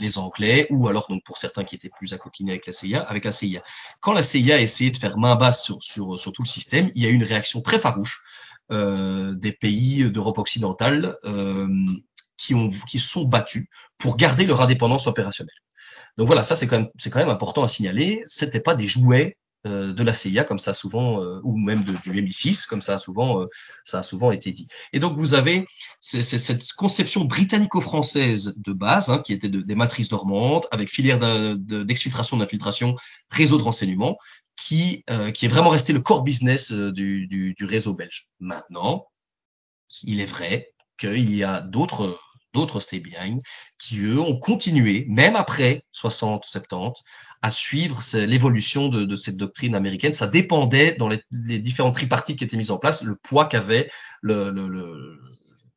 les, 0.00 0.18
Anglais, 0.18 0.66
ou 0.70 0.88
alors 0.88 1.06
donc 1.08 1.22
pour 1.24 1.38
certains 1.38 1.64
qui 1.64 1.74
étaient 1.74 1.90
plus 1.90 2.14
accoquinés 2.14 2.52
avec 2.52 2.66
la 2.66 2.72
CIA, 2.72 3.00
avec 3.02 3.24
la 3.24 3.30
CIA. 3.30 3.62
Quand 4.00 4.12
la 4.12 4.22
CIA 4.22 4.56
a 4.56 4.60
essayé 4.60 4.90
de 4.90 4.96
faire 4.96 5.18
main 5.18 5.36
basse 5.36 5.62
sur, 5.62 5.82
sur, 5.82 6.18
sur 6.18 6.32
tout 6.32 6.42
le 6.42 6.48
système, 6.48 6.90
il 6.94 7.02
y 7.02 7.06
a 7.06 7.10
eu 7.10 7.14
une 7.14 7.24
réaction 7.24 7.60
très 7.60 7.78
farouche 7.78 8.20
euh, 8.72 9.34
des 9.34 9.52
pays 9.52 10.10
d'Europe 10.10 10.38
occidentale 10.38 11.16
euh, 11.24 11.68
qui, 12.36 12.54
ont, 12.54 12.70
qui 12.88 12.98
se 12.98 13.08
sont 13.08 13.24
battus 13.24 13.66
pour 13.98 14.16
garder 14.16 14.46
leur 14.46 14.62
indépendance 14.62 15.06
opérationnelle. 15.06 15.54
Donc 16.16 16.26
voilà, 16.26 16.42
ça 16.42 16.54
c'est 16.54 16.66
quand 16.66 16.78
même 16.78 16.90
c'est 16.98 17.10
quand 17.10 17.18
même 17.18 17.28
important 17.28 17.62
à 17.62 17.68
signaler. 17.68 18.22
C'était 18.26 18.60
pas 18.60 18.74
des 18.74 18.86
jouets 18.86 19.36
euh, 19.66 19.92
de 19.92 20.02
la 20.02 20.14
CIA, 20.14 20.44
comme 20.44 20.58
ça 20.58 20.72
souvent, 20.72 21.22
euh, 21.22 21.38
ou 21.44 21.58
même 21.58 21.84
de, 21.84 21.92
du 21.92 22.12
MI6, 22.12 22.66
comme 22.66 22.80
ça 22.80 22.94
a 22.94 22.98
souvent, 22.98 23.42
euh, 23.42 23.46
ça 23.84 23.98
a 23.98 24.02
souvent 24.02 24.30
été 24.30 24.52
dit. 24.52 24.66
Et 24.94 25.00
donc 25.00 25.18
vous 25.18 25.34
avez 25.34 25.66
cette 26.00 26.72
conception 26.72 27.26
britannico-française 27.26 28.54
de 28.56 28.72
base, 28.72 29.10
hein, 29.10 29.18
qui 29.18 29.34
était 29.34 29.50
de, 29.50 29.60
des 29.60 29.74
matrices 29.74 30.10
normandes, 30.12 30.66
avec 30.70 30.90
filière 30.90 31.20
d'exfiltration, 31.58 32.38
d'infiltration, 32.38 32.94
réseau 33.28 33.58
de 33.58 33.62
renseignement, 33.62 34.16
qui, 34.56 35.04
qui 35.34 35.46
est 35.46 35.48
vraiment 35.48 35.70
resté 35.70 35.92
le 35.92 36.00
core 36.00 36.22
business 36.22 36.72
du, 36.72 37.26
du, 37.26 37.54
du 37.54 37.64
réseau 37.64 37.94
belge. 37.94 38.28
Maintenant, 38.40 39.06
il 40.04 40.20
est 40.20 40.26
vrai 40.26 40.72
qu'il 40.98 41.34
y 41.34 41.44
a 41.44 41.60
d'autres 41.60 42.18
d'autres 42.52 42.80
stay 42.80 43.02
qui 43.78 44.00
eux 44.00 44.20
ont 44.20 44.36
continué 44.36 45.06
même 45.08 45.36
après 45.36 45.84
60 45.92 46.44
70 46.44 47.02
à 47.42 47.50
suivre 47.50 48.00
l'évolution 48.16 48.88
de, 48.88 49.04
de, 49.04 49.14
cette 49.14 49.36
doctrine 49.36 49.74
américaine. 49.74 50.12
Ça 50.12 50.26
dépendait 50.26 50.92
dans 50.92 51.08
les, 51.08 51.22
les, 51.30 51.58
différents 51.58 51.90
tripartites 51.90 52.38
qui 52.38 52.44
étaient 52.44 52.56
mis 52.56 52.70
en 52.70 52.78
place, 52.78 53.02
le 53.02 53.16
poids 53.16 53.46
qu'avait 53.46 53.90
le, 54.20 54.50
le, 54.50 54.68
le, 54.68 55.18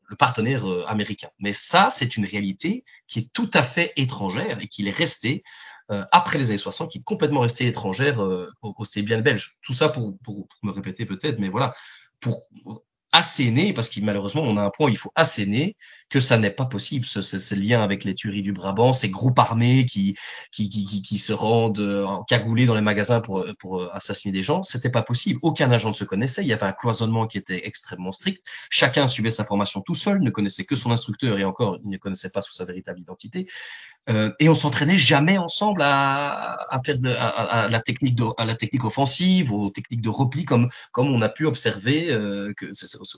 le, 0.09 0.15
partenaire 0.17 0.69
euh, 0.69 0.83
américain. 0.87 1.29
Mais 1.39 1.53
ça, 1.53 1.89
c'est 1.89 2.17
une 2.17 2.25
réalité 2.25 2.83
qui 3.07 3.19
est 3.19 3.29
tout 3.33 3.49
à 3.53 3.63
fait 3.63 3.93
étrangère 3.95 4.59
et 4.61 4.67
qui 4.67 4.85
est 4.87 4.91
restée 4.91 5.43
euh, 5.89 6.03
après 6.11 6.37
les 6.37 6.49
années 6.49 6.57
60, 6.57 6.91
qui 6.91 6.99
est 6.99 7.03
complètement 7.03 7.39
restée 7.39 7.65
étrangère 7.65 8.21
euh, 8.21 8.49
au, 8.61 8.75
au. 8.77 8.83
Tout 8.83 9.73
ça 9.73 9.89
pour, 9.89 10.17
pour, 10.19 10.47
pour 10.47 10.59
me 10.63 10.71
répéter 10.71 11.05
peut-être, 11.05 11.39
mais 11.39 11.49
voilà, 11.49 11.73
pour 12.19 12.43
asséner, 13.13 13.73
parce 13.73 13.89
qu'il 13.89 14.03
malheureusement 14.03 14.41
on 14.41 14.57
a 14.57 14.61
un 14.61 14.71
point 14.71 14.87
où 14.87 14.89
il 14.89 14.97
faut 14.97 15.11
asséner 15.15 15.77
que 16.09 16.19
ça 16.19 16.37
n'est 16.37 16.51
pas 16.51 16.65
possible, 16.65 17.05
ce, 17.05 17.21
ce, 17.21 17.55
lien 17.55 17.81
avec 17.81 18.03
les 18.03 18.15
tueries 18.15 18.41
du 18.41 18.51
Brabant, 18.51 18.91
ces 18.91 19.09
groupes 19.09 19.39
armés 19.39 19.85
qui 19.85 20.15
qui, 20.51 20.67
qui, 20.67 21.01
qui, 21.01 21.17
se 21.17 21.31
rendent 21.31 21.79
euh, 21.79 22.07
cagoulés 22.27 22.65
dans 22.65 22.75
les 22.75 22.81
magasins 22.81 23.21
pour, 23.21 23.45
pour 23.59 23.81
euh, 23.81 23.89
assassiner 23.93 24.31
des 24.31 24.43
gens, 24.43 24.63
c'était 24.63 24.89
pas 24.89 25.03
possible. 25.03 25.39
Aucun 25.43 25.71
agent 25.71 25.89
ne 25.89 25.93
se 25.93 26.03
connaissait, 26.03 26.41
il 26.41 26.47
y 26.47 26.53
avait 26.53 26.65
un 26.65 26.73
cloisonnement 26.73 27.27
qui 27.27 27.37
était 27.37 27.65
extrêmement 27.67 28.11
strict, 28.11 28.43
chacun 28.69 29.07
suivait 29.07 29.29
sa 29.29 29.45
formation 29.45 29.81
tout 29.81 29.95
seul, 29.95 30.21
ne 30.21 30.29
connaissait 30.29 30.65
que 30.65 30.75
son 30.75 30.91
instructeur 30.91 31.37
et 31.37 31.45
encore 31.45 31.79
il 31.83 31.89
ne 31.89 31.97
connaissait 31.97 32.31
pas 32.31 32.41
sous 32.41 32.53
sa 32.53 32.65
véritable 32.65 32.99
identité, 32.99 33.47
euh, 34.09 34.31
et 34.39 34.49
on 34.49 34.55
s'entraînait 34.55 34.97
jamais 34.97 35.37
ensemble 35.37 35.81
à, 35.83 36.57
faire 36.85 36.99
de, 36.99 37.09
la 37.09 37.79
technique 37.79 38.15
de, 38.15 38.25
à 38.37 38.53
technique 38.55 38.83
offensive, 38.83 39.53
aux 39.53 39.69
techniques 39.69 40.01
de 40.01 40.09
repli 40.09 40.43
comme 40.43 40.69
on 40.95 41.21
a 41.21 41.29
pu 41.29 41.45
observer 41.45 42.11
euh, 42.11 42.53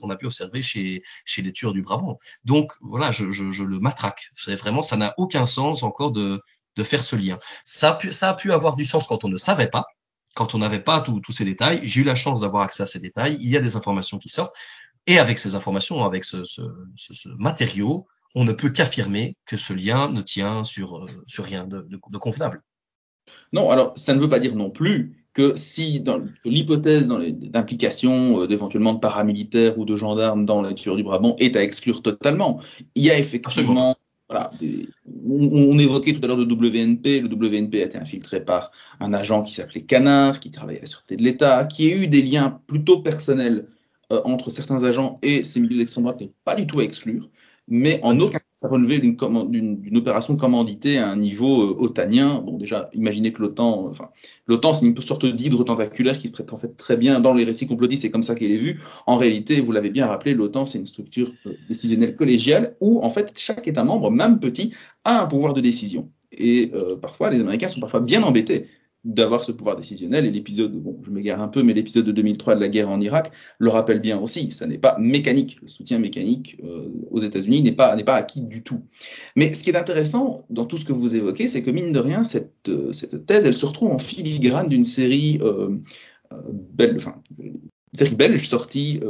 a 0.08 0.16
pu 0.16 0.26
observer 0.26 0.62
chez, 0.62 1.02
les 1.38 1.52
tueurs 1.52 1.72
du 1.72 1.82
Brabant. 1.82 2.18
Donc 2.44 2.72
voilà, 2.80 3.10
je, 3.10 3.24
le 3.24 3.80
matraque. 3.80 4.30
Vraiment, 4.46 4.82
ça 4.82 4.96
n'a 4.96 5.14
aucun 5.16 5.44
sens 5.44 5.82
encore 5.82 6.12
de, 6.12 6.42
faire 6.84 7.02
ce 7.02 7.16
lien. 7.16 7.38
Ça 7.64 7.98
a, 8.20 8.34
pu, 8.34 8.52
avoir 8.52 8.76
du 8.76 8.84
sens 8.84 9.08
quand 9.08 9.24
on 9.24 9.28
ne 9.28 9.38
savait 9.38 9.68
pas, 9.68 9.86
quand 10.34 10.54
on 10.54 10.58
n'avait 10.58 10.82
pas 10.82 11.00
tous 11.00 11.32
ces 11.32 11.44
détails. 11.44 11.80
J'ai 11.82 12.02
eu 12.02 12.04
la 12.04 12.14
chance 12.14 12.42
d'avoir 12.42 12.62
accès 12.62 12.84
à 12.84 12.86
ces 12.86 13.00
détails. 13.00 13.36
Il 13.40 13.48
y 13.48 13.56
a 13.56 13.60
des 13.60 13.76
informations 13.76 14.18
qui 14.18 14.28
sortent. 14.28 14.54
Et 15.08 15.18
avec 15.18 15.38
ces 15.38 15.54
informations, 15.54 16.04
avec 16.04 16.24
ce 16.24 17.28
matériau, 17.38 18.06
on 18.36 18.44
ne 18.44 18.52
peut 18.52 18.68
qu'affirmer 18.68 19.34
que 19.46 19.56
ce 19.56 19.72
lien 19.72 20.08
ne 20.10 20.22
tient 20.22 20.62
sur, 20.62 20.98
euh, 20.98 21.06
sur 21.26 21.44
rien 21.44 21.64
de, 21.64 21.80
de, 21.80 21.98
de 22.10 22.18
convenable. 22.18 22.62
Non, 23.52 23.70
alors 23.70 23.94
ça 23.96 24.14
ne 24.14 24.20
veut 24.20 24.28
pas 24.28 24.38
dire 24.38 24.54
non 24.54 24.70
plus 24.70 25.26
que 25.32 25.56
si 25.56 26.00
dans 26.00 26.20
l'hypothèse 26.44 27.08
d'implication 27.08 28.42
euh, 28.42 28.46
d'éventuellement 28.46 28.94
de 28.94 29.00
paramilitaires 29.00 29.78
ou 29.78 29.84
de 29.84 29.96
gendarmes 29.96 30.44
dans 30.44 30.62
la 30.62 30.74
tuerie 30.74 30.98
du 30.98 31.02
Brabant 31.02 31.34
est 31.38 31.56
à 31.56 31.62
exclure 31.62 32.02
totalement, 32.02 32.60
il 32.94 33.04
y 33.04 33.10
a 33.10 33.18
effectivement 33.18 33.96
voilà, 34.28 34.50
on, 35.24 35.78
évoquait 35.78 36.12
tout 36.12 36.20
à 36.24 36.26
l'heure 36.26 36.36
le 36.36 36.44
WNP. 36.44 37.20
Le 37.20 37.28
WNP 37.28 37.80
a 37.80 37.84
été 37.84 37.96
infiltré 37.96 38.44
par 38.44 38.72
un 38.98 39.12
agent 39.12 39.44
qui 39.44 39.54
s'appelait 39.54 39.82
Canard, 39.82 40.40
qui 40.40 40.50
travaillait 40.50 40.80
à 40.80 40.82
la 40.82 40.88
sûreté 40.88 41.16
de 41.16 41.22
l'État, 41.22 41.64
qui 41.64 41.92
a 41.92 41.94
eu 41.94 42.08
des 42.08 42.22
liens 42.22 42.60
plutôt 42.66 43.00
personnels 43.00 43.68
euh, 44.12 44.20
entre 44.24 44.50
certains 44.50 44.82
agents 44.82 45.20
et 45.22 45.44
ces 45.44 45.60
milieux 45.60 45.78
d'extrême 45.78 46.04
droite 46.04 46.20
n'est 46.20 46.32
pas 46.44 46.56
du 46.56 46.66
tout 46.66 46.80
à 46.80 46.82
exclure 46.82 47.28
mais 47.68 48.00
en 48.02 48.18
aucun 48.20 48.38
cas 48.38 48.46
ça 48.56 48.68
relevait 48.68 49.00
d'une 49.00 49.96
opération 49.98 50.34
commanditée 50.34 50.96
à 50.96 51.10
un 51.10 51.16
niveau 51.16 51.62
euh, 51.62 51.76
otanien. 51.78 52.40
Bon, 52.40 52.56
déjà, 52.56 52.88
imaginez 52.94 53.30
que 53.30 53.42
l'OTAN, 53.42 53.86
enfin, 53.90 54.08
l'OTAN, 54.46 54.72
c'est 54.72 54.86
une 54.86 54.96
sorte 55.02 55.26
d'hydre 55.26 55.62
tentaculaire 55.62 56.16
qui 56.16 56.28
se 56.28 56.32
prête 56.32 56.54
en 56.54 56.56
fait 56.56 56.74
très 56.74 56.96
bien 56.96 57.20
dans 57.20 57.34
les 57.34 57.44
récits 57.44 57.66
complotistes, 57.66 58.00
c'est 58.00 58.10
comme 58.10 58.22
ça 58.22 58.34
qu'elle 58.34 58.50
est 58.50 58.56
vue. 58.56 58.80
En 59.06 59.16
réalité, 59.16 59.60
vous 59.60 59.72
l'avez 59.72 59.90
bien 59.90 60.06
rappelé, 60.06 60.32
l'OTAN, 60.32 60.64
c'est 60.64 60.78
une 60.78 60.86
structure 60.86 61.30
euh, 61.44 61.52
décisionnelle 61.68 62.16
collégiale 62.16 62.76
où, 62.80 63.02
en 63.02 63.10
fait, 63.10 63.38
chaque 63.38 63.68
État 63.68 63.84
membre, 63.84 64.10
même 64.10 64.40
petit, 64.40 64.72
a 65.04 65.20
un 65.20 65.26
pouvoir 65.26 65.52
de 65.52 65.60
décision. 65.60 66.10
Et 66.32 66.70
euh, 66.72 66.96
parfois, 66.96 67.28
les 67.28 67.42
Américains 67.42 67.68
sont 67.68 67.80
parfois 67.80 68.00
bien 68.00 68.22
embêtés 68.22 68.68
d'avoir 69.06 69.44
ce 69.44 69.52
pouvoir 69.52 69.76
décisionnel. 69.76 70.26
Et 70.26 70.30
l'épisode, 70.30 70.72
bon, 70.72 70.98
je 71.04 71.10
m'égare 71.10 71.40
un 71.40 71.46
peu, 71.46 71.62
mais 71.62 71.72
l'épisode 71.72 72.04
de 72.04 72.12
2003 72.12 72.56
de 72.56 72.60
la 72.60 72.68
guerre 72.68 72.90
en 72.90 73.00
Irak 73.00 73.30
le 73.58 73.70
rappelle 73.70 74.00
bien 74.00 74.18
aussi. 74.18 74.50
Ça 74.50 74.66
n'est 74.66 74.78
pas 74.78 74.98
mécanique. 74.98 75.58
Le 75.62 75.68
soutien 75.68 76.00
mécanique 76.00 76.58
euh, 76.64 76.88
aux 77.10 77.20
États-Unis 77.20 77.62
n'est 77.62 77.72
pas, 77.72 77.94
n'est 77.94 78.04
pas 78.04 78.16
acquis 78.16 78.42
du 78.42 78.64
tout. 78.64 78.82
Mais 79.36 79.54
ce 79.54 79.62
qui 79.62 79.70
est 79.70 79.76
intéressant 79.76 80.44
dans 80.50 80.64
tout 80.64 80.76
ce 80.76 80.84
que 80.84 80.92
vous 80.92 81.14
évoquez, 81.14 81.46
c'est 81.46 81.62
que 81.62 81.70
mine 81.70 81.92
de 81.92 82.00
rien, 82.00 82.24
cette, 82.24 82.68
euh, 82.68 82.92
cette 82.92 83.26
thèse, 83.26 83.46
elle 83.46 83.54
se 83.54 83.64
retrouve 83.64 83.92
en 83.92 83.98
filigrane 83.98 84.68
d'une 84.68 84.84
série 84.84 85.38
euh, 85.40 85.70
belle, 86.52 86.96
enfin, 86.96 87.22
série 87.92 88.16
belge 88.16 88.48
sortie 88.48 89.00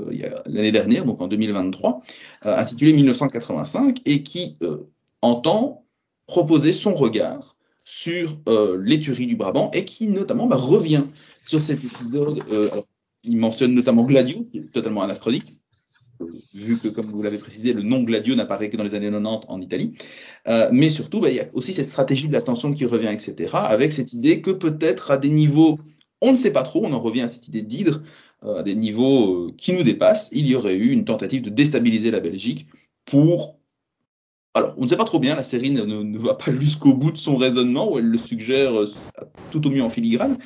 l'année 0.45 0.73
dernière, 0.73 1.07
donc 1.07 1.23
en 1.23 1.27
2023, 1.27 2.03
euh, 2.45 2.57
intitulée 2.59 2.93
1985, 2.93 4.03
et 4.05 4.23
qui 4.23 4.59
entend 5.23 5.87
proposer 6.27 6.73
son 6.73 6.95
regard 6.95 7.56
sur 7.87 8.37
euh, 8.49 8.79
l'éturie 8.83 9.27
du 9.27 9.37
Brabant 9.37 9.71
et 9.73 9.85
qui 9.87 10.09
notamment 10.09 10.47
bah, 10.47 10.57
revient 10.57 11.05
sur 11.43 11.63
cet 11.63 11.83
épisode. 11.85 12.43
Euh, 12.51 12.69
alors, 12.73 12.87
il 13.25 13.39
mentionne 13.39 13.75
notamment 13.75 14.05
Gladio, 14.05 14.43
qui 14.43 14.59
est 14.59 14.73
totalement 14.73 15.03
anachronique, 15.03 15.57
vu 16.55 16.79
que, 16.79 16.89
comme 16.89 17.07
vous 17.07 17.23
l'avez 17.23 17.39
précisé, 17.39 17.73
le 17.73 17.83
nom 17.83 18.03
Gladio 18.03 18.35
n'apparaît 18.35 18.71
que 18.71 18.77
dans 18.77 18.85
les 18.85 18.95
années 18.95 19.11
90 19.11 19.47
en 19.49 19.61
Italie. 19.61 19.95
Euh, 20.49 20.69
mais 20.73 20.89
surtout, 20.89 21.21
bah, 21.21 21.31
il 21.31 21.37
y 21.37 21.41
a 21.41 21.49
aussi 21.53 21.73
cette 21.73 21.87
stratégie 21.87 22.29
de 22.29 22.33
l'attention 22.33 22.73
qui 22.73 22.85
revient, 22.87 23.09
etc., 23.09 23.51
avec 23.55 23.93
cette 23.93 24.13
idée 24.13 24.41
que 24.41 24.51
peut-être 24.51 25.11
à 25.13 25.17
des 25.17 25.29
niveaux, 25.29 25.79
on 26.21 26.33
ne 26.33 26.37
sait 26.37 26.53
pas 26.53 26.63
trop, 26.63 26.85
on 26.85 26.93
en 26.93 27.01
revient 27.01 27.23
à 27.23 27.29
cette 27.29 27.47
idée 27.49 27.63
d'hydre, 27.63 28.03
euh, 28.45 28.61
à 28.61 28.63
des 28.63 28.75
niveaux 28.75 29.49
euh, 29.49 29.53
qui 29.57 29.73
nous 29.73 29.83
dépassent, 29.83 30.31
il 30.33 30.47
y 30.47 30.55
aurait 30.55 30.77
eu 30.77 30.91
une 30.91 31.05
tentative 31.05 31.43
de 31.43 31.51
déstabiliser 31.51 32.11
la 32.11 32.21
Belgique 32.21 32.67
pour 33.05 33.56
alors, 34.57 34.73
on 34.79 34.85
ne 34.85 34.89
sait 34.89 34.97
pas 34.97 35.05
trop 35.05 35.21
bien, 35.21 35.35
la 35.35 35.43
série 35.43 35.71
ne, 35.71 35.85
ne 35.85 36.19
va 36.19 36.33
pas 36.33 36.51
jusqu'au 36.51 36.95
bout 36.95 37.11
de 37.11 37.19
son 37.19 37.37
raisonnement, 37.37 37.93
où 37.93 37.99
elle 37.99 38.07
le 38.07 38.17
suggère 38.17 38.75
euh, 38.75 38.87
tout 39.51 39.67
au 39.67 39.71
mieux 39.71 39.83
en 39.83 39.91
filigrane. 39.91 40.39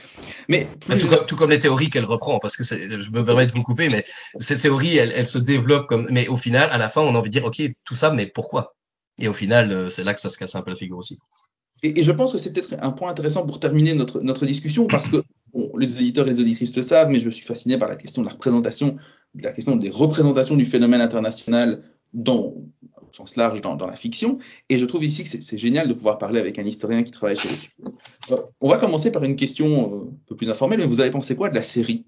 Mais 0.48 0.66
plus... 0.80 0.98
tout, 0.98 1.06
comme, 1.06 1.26
tout, 1.26 1.36
comme, 1.36 1.50
les 1.50 1.60
théories 1.60 1.90
qu'elle 1.90 2.04
reprend, 2.04 2.40
parce 2.40 2.56
que 2.56 2.64
je 2.64 3.10
me 3.12 3.24
permets 3.24 3.46
de 3.46 3.52
vous 3.52 3.62
couper, 3.62 3.88
mais 3.88 4.04
cette 4.38 4.62
théorie, 4.62 4.96
elle, 4.96 5.12
elle, 5.14 5.28
se 5.28 5.38
développe 5.38 5.86
comme. 5.86 6.08
Mais 6.10 6.26
au 6.26 6.36
final, 6.36 6.68
à 6.72 6.78
la 6.78 6.88
fin, 6.88 7.02
on 7.02 7.14
a 7.14 7.18
envie 7.18 7.30
de 7.30 7.38
dire, 7.38 7.44
OK, 7.44 7.62
tout 7.84 7.94
ça, 7.94 8.10
mais 8.10 8.26
pourquoi? 8.26 8.74
Et 9.20 9.28
au 9.28 9.32
final, 9.32 9.70
euh, 9.70 9.88
c'est 9.88 10.02
là 10.02 10.12
que 10.12 10.20
ça 10.20 10.28
se 10.28 10.38
casse 10.38 10.56
un 10.56 10.62
peu 10.62 10.70
la 10.70 10.76
figure 10.76 10.98
aussi. 10.98 11.16
Et, 11.84 12.00
et 12.00 12.02
je 12.02 12.10
pense 12.10 12.32
que 12.32 12.38
c'est 12.38 12.52
peut-être 12.52 12.74
un 12.82 12.90
point 12.90 13.10
intéressant 13.10 13.46
pour 13.46 13.60
terminer 13.60 13.94
notre, 13.94 14.20
notre 14.20 14.44
discussion, 14.44 14.88
parce 14.88 15.08
que 15.08 15.22
bon, 15.54 15.70
les 15.78 16.00
éditeurs 16.00 16.26
et 16.26 16.30
les 16.30 16.40
auditrices 16.40 16.74
le 16.74 16.82
savent, 16.82 17.10
mais 17.10 17.20
je 17.20 17.30
suis 17.30 17.44
fasciné 17.44 17.78
par 17.78 17.88
la 17.88 17.94
question 17.94 18.22
de 18.22 18.26
la 18.26 18.32
représentation, 18.32 18.96
de 19.36 19.44
la 19.44 19.52
question 19.52 19.76
des 19.76 19.90
représentations 19.90 20.56
du 20.56 20.66
phénomène 20.66 21.00
international 21.00 21.84
dans, 22.12 22.54
sens 23.16 23.36
large 23.36 23.60
dans, 23.60 23.76
la 23.76 23.96
fiction. 23.96 24.38
Et 24.68 24.78
je 24.78 24.84
trouve 24.86 25.04
ici 25.04 25.24
que 25.24 25.28
c'est 25.28 25.58
génial 25.58 25.88
de 25.88 25.94
pouvoir 25.94 26.18
parler 26.18 26.40
avec 26.40 26.58
un 26.58 26.64
historien 26.64 27.02
qui 27.02 27.10
travaille 27.10 27.36
sur 27.36 27.50
le 27.50 27.56
sujet. 27.56 27.70
Euh, 28.30 28.42
on 28.60 28.68
va 28.68 28.78
commencer 28.78 29.10
par 29.12 29.24
une 29.24 29.36
question 29.36 29.66
euh, 29.66 30.10
un 30.10 30.26
peu 30.26 30.36
plus 30.36 30.50
informelle, 30.50 30.78
mais 30.80 30.86
vous 30.86 31.00
avez 31.00 31.10
pensé 31.10 31.36
quoi 31.36 31.48
de 31.48 31.54
la 31.54 31.62
série? 31.62 32.04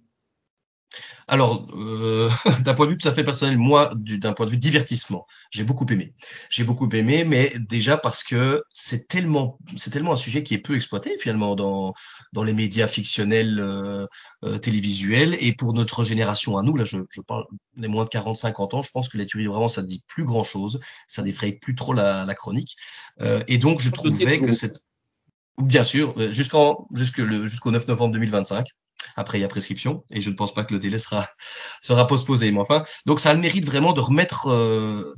Alors, 1.29 1.67
euh, 1.75 2.29
d'un 2.65 2.75
point 2.75 2.87
de 2.87 2.93
vue 2.93 2.99
tout 2.99 3.09
à 3.09 3.13
fait 3.13 3.25
personnel, 3.25 3.59
moi, 3.59 3.93
d'un 3.97 4.33
point 4.33 4.47
de 4.47 4.51
vue 4.51 4.59
divertissement, 4.59 5.27
j'ai 5.51 5.65
beaucoup 5.65 5.87
aimé. 5.91 6.15
J'ai 6.51 6.65
beaucoup 6.65 6.89
aimé, 6.93 7.25
mais 7.25 7.53
déjà 7.59 7.97
parce 7.97 8.25
que 8.25 8.63
c'est 8.73 9.09
tellement, 9.09 9.59
c'est 9.77 9.91
tellement 9.91 10.13
un 10.13 10.17
sujet 10.17 10.43
qui 10.43 10.55
est 10.55 10.59
peu 10.59 10.75
exploité 10.77 11.17
finalement 11.19 11.55
dans 11.55 11.95
dans 12.33 12.43
les 12.43 12.53
médias 12.53 12.89
fictionnels 12.89 13.61
euh, 13.61 14.07
euh, 14.45 14.59
télévisuels. 14.59 15.37
Et 15.41 15.53
pour 15.53 15.73
notre 15.73 16.05
génération 16.05 16.59
à 16.59 16.63
nous, 16.63 16.77
là, 16.77 16.85
je, 16.85 16.99
je 17.11 17.21
parle 17.21 17.45
des 17.77 17.89
moins 17.89 18.05
de 18.05 18.11
40-50 18.11 18.77
ans, 18.77 18.83
je 18.83 18.91
pense 18.91 19.09
que 19.09 19.19
la 19.19 19.25
tuerie 19.25 19.47
vraiment, 19.47 19.69
ça 19.69 19.83
ne 19.83 19.87
dit 19.87 20.03
plus 20.07 20.25
grand 20.25 20.45
chose, 20.45 20.81
ça 21.07 21.23
défraye 21.23 21.53
plus 21.59 21.75
trop 21.75 21.93
la, 21.93 22.25
la 22.25 22.35
chronique. 22.35 22.77
Euh, 23.21 23.43
et 23.49 23.59
donc, 23.59 23.81
je 23.81 23.91
trouvais 23.91 24.41
que 24.41 24.53
c'est 24.53 24.73
Bien 25.59 25.83
sûr, 25.83 26.15
euh, 26.17 26.31
jusqu'en 26.31 26.89
jusqu'au 26.93 27.71
9 27.71 27.87
novembre 27.89 28.15
2025. 28.15 28.67
Après, 29.17 29.39
il 29.39 29.43
y 29.43 29.45
a 29.45 29.49
prescription 29.49 30.05
et 30.13 30.21
je 30.21 30.31
ne 30.31 30.35
pense 30.35 30.55
pas 30.55 30.65
que 30.65 30.75
le 30.75 30.81
délai 30.81 30.99
sera 30.99 31.29
sera 31.81 32.07
postposé. 32.07 32.51
Mais 32.51 32.61
enfin, 32.61 32.85
donc 33.07 33.21
ça 33.21 33.31
a 33.31 33.35
le 33.35 33.41
mérite 33.41 33.65
vraiment 33.65 33.93
de 33.93 34.01
remettre 34.01 34.49
euh, 34.49 35.15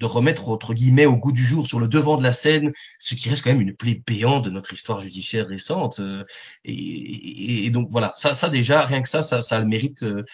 de 0.00 0.06
remettre 0.06 0.48
entre 0.50 0.74
guillemets 0.74 1.06
au 1.06 1.16
goût 1.16 1.32
du 1.32 1.44
jour 1.44 1.66
sur 1.66 1.80
le 1.80 1.88
devant 1.88 2.16
de 2.16 2.22
la 2.22 2.32
scène 2.32 2.72
ce 2.98 3.14
qui 3.14 3.28
reste 3.28 3.42
quand 3.42 3.50
même 3.50 3.60
une 3.60 3.74
plaie 3.74 4.00
béante 4.06 4.44
de 4.44 4.50
notre 4.50 4.72
histoire 4.72 5.00
judiciaire 5.00 5.48
récente. 5.48 6.00
Euh, 6.00 6.24
et, 6.64 7.66
et, 7.66 7.70
donc 7.70 7.88
voilà, 7.90 8.12
ça, 8.16 8.34
ça 8.34 8.48
déjà 8.48 8.84
rien 8.84 9.02
que 9.02 9.08
ça, 9.08 9.22
ça, 9.22 9.40
ça 9.40 9.56
a 9.56 9.60
le 9.60 9.66
mérite, 9.66 10.02
euh, 10.04 10.24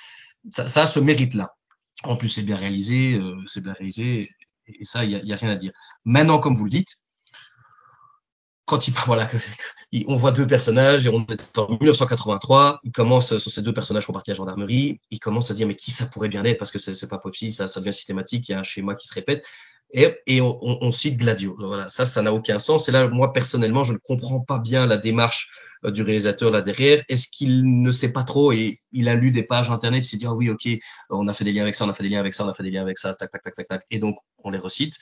ça, 0.51 0.69
ça 0.69 0.83
a 0.83 0.87
ce 0.87 1.01
mérite 1.01 1.35
là. 1.35 1.55
En 2.03 2.17
plus, 2.17 2.29
c'est 2.29 2.43
bien 2.43 2.57
réalisé, 2.57 3.15
euh, 3.15 3.37
c'est 3.47 3.63
bien 3.63 3.73
réalisé 3.73 4.31
et 4.67 4.85
ça, 4.85 5.05
il 5.05 5.11
y 5.11 5.15
a, 5.17 5.19
y 5.23 5.33
a 5.33 5.37
rien 5.37 5.51
à 5.51 5.57
dire. 5.57 5.73
Maintenant, 6.05 6.39
comme 6.39 6.55
vous 6.55 6.65
le 6.65 6.71
dites, 6.71 6.97
quand 8.65 8.89
il 8.89 8.95
voilà, 9.07 9.29
on 10.07 10.17
voit 10.17 10.33
deux 10.33 10.47
personnages 10.47 11.07
et 11.07 11.11
on 11.11 11.27
est 11.27 11.59
en 11.59 11.69
1983, 11.69 12.81
il 12.85 12.93
commence 12.93 13.37
sur 13.37 13.51
ces 13.51 13.63
deux 13.63 13.75
personnages 13.75 14.05
font 14.05 14.13
partie 14.13 14.31
de 14.31 14.35
la 14.35 14.39
gendarmerie, 14.39 15.01
il 15.11 15.19
commence 15.19 15.51
à 15.51 15.55
dire 15.55 15.67
mais 15.67 15.77
qui 15.77 15.91
ça 15.91 16.07
pourrait 16.07 16.29
bien 16.29 16.45
être? 16.45 16.59
Parce 16.59 16.71
que 16.71 16.79
c'est 16.79 17.09
pas 17.09 17.19
possible, 17.19 17.53
ça, 17.53 17.67
devient 17.81 17.93
systématique, 17.93 18.49
il 18.49 18.53
y 18.53 18.55
a 18.55 18.59
un 18.59 18.63
schéma 18.65 18.95
qui 18.95 19.07
se 19.07 19.15
répète 19.15 19.45
et, 20.27 20.41
on, 20.41 20.59
on, 20.61 20.91
cite 20.91 21.19
Gladio. 21.19 21.57
Ça, 21.89 22.05
ça 22.05 22.23
n'a 22.23 22.33
aucun 22.33 22.59
sens. 22.59 22.89
Et 22.89 22.93
là, 22.93 23.07
moi 23.09 23.33
personnellement, 23.33 23.85
je 23.85 23.93
ne 23.93 23.99
comprends 23.99 24.41
pas 24.41 24.59
bien 24.59 24.87
la 24.87 24.97
démarche 24.97 25.51
euh, 25.85 25.91
du 25.91 26.03
réalisateur 26.03 26.51
là 26.51 26.63
derrière. 26.63 27.05
Est-ce 27.09 27.29
qu'il 27.29 27.81
ne 27.83 27.93
sait 27.93 28.13
pas 28.13 28.25
trop? 28.25 28.53
Et 28.53 28.79
il 28.93 29.09
a 29.09 29.15
lu 29.15 29.31
des 29.31 29.45
pages 29.45 29.71
internet, 29.71 30.05
il 30.05 30.09
s'est 30.09 30.17
dit 30.17 30.27
ah 30.27 30.35
oui 30.35 30.51
ok, 30.51 30.69
on 31.11 31.29
a 31.29 31.33
fait 31.33 31.45
des 31.45 31.53
liens 31.53 31.63
avec 31.63 31.77
ça, 31.77 31.85
on 31.85 31.89
a 31.89 31.93
fait 31.93 32.03
des 32.03 32.09
liens 32.09 32.21
avec 32.21 32.35
ça, 32.35 32.45
on 32.45 32.49
a 32.49 32.55
fait 32.55 32.65
des 32.65 32.71
liens 32.71 32.83
avec 32.83 32.99
ça, 32.99 33.15
tac 33.15 33.31
tac 33.31 33.43
tac 33.43 33.55
tac 33.55 33.69
tac, 33.69 33.87
et 33.91 33.99
donc 33.99 34.17
on 34.43 34.51
les 34.51 34.59
recite 34.59 34.95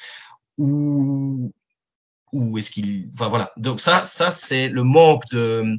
ou 0.59 1.53
ou 2.33 2.59
est-ce 2.59 2.71
qu'il, 2.71 3.11
enfin 3.15 3.29
voilà. 3.29 3.53
Donc 3.57 3.81
ça, 3.81 4.05
ça 4.05 4.31
c'est 4.31 4.69
le 4.69 4.83
manque 4.83 5.25
de, 5.31 5.77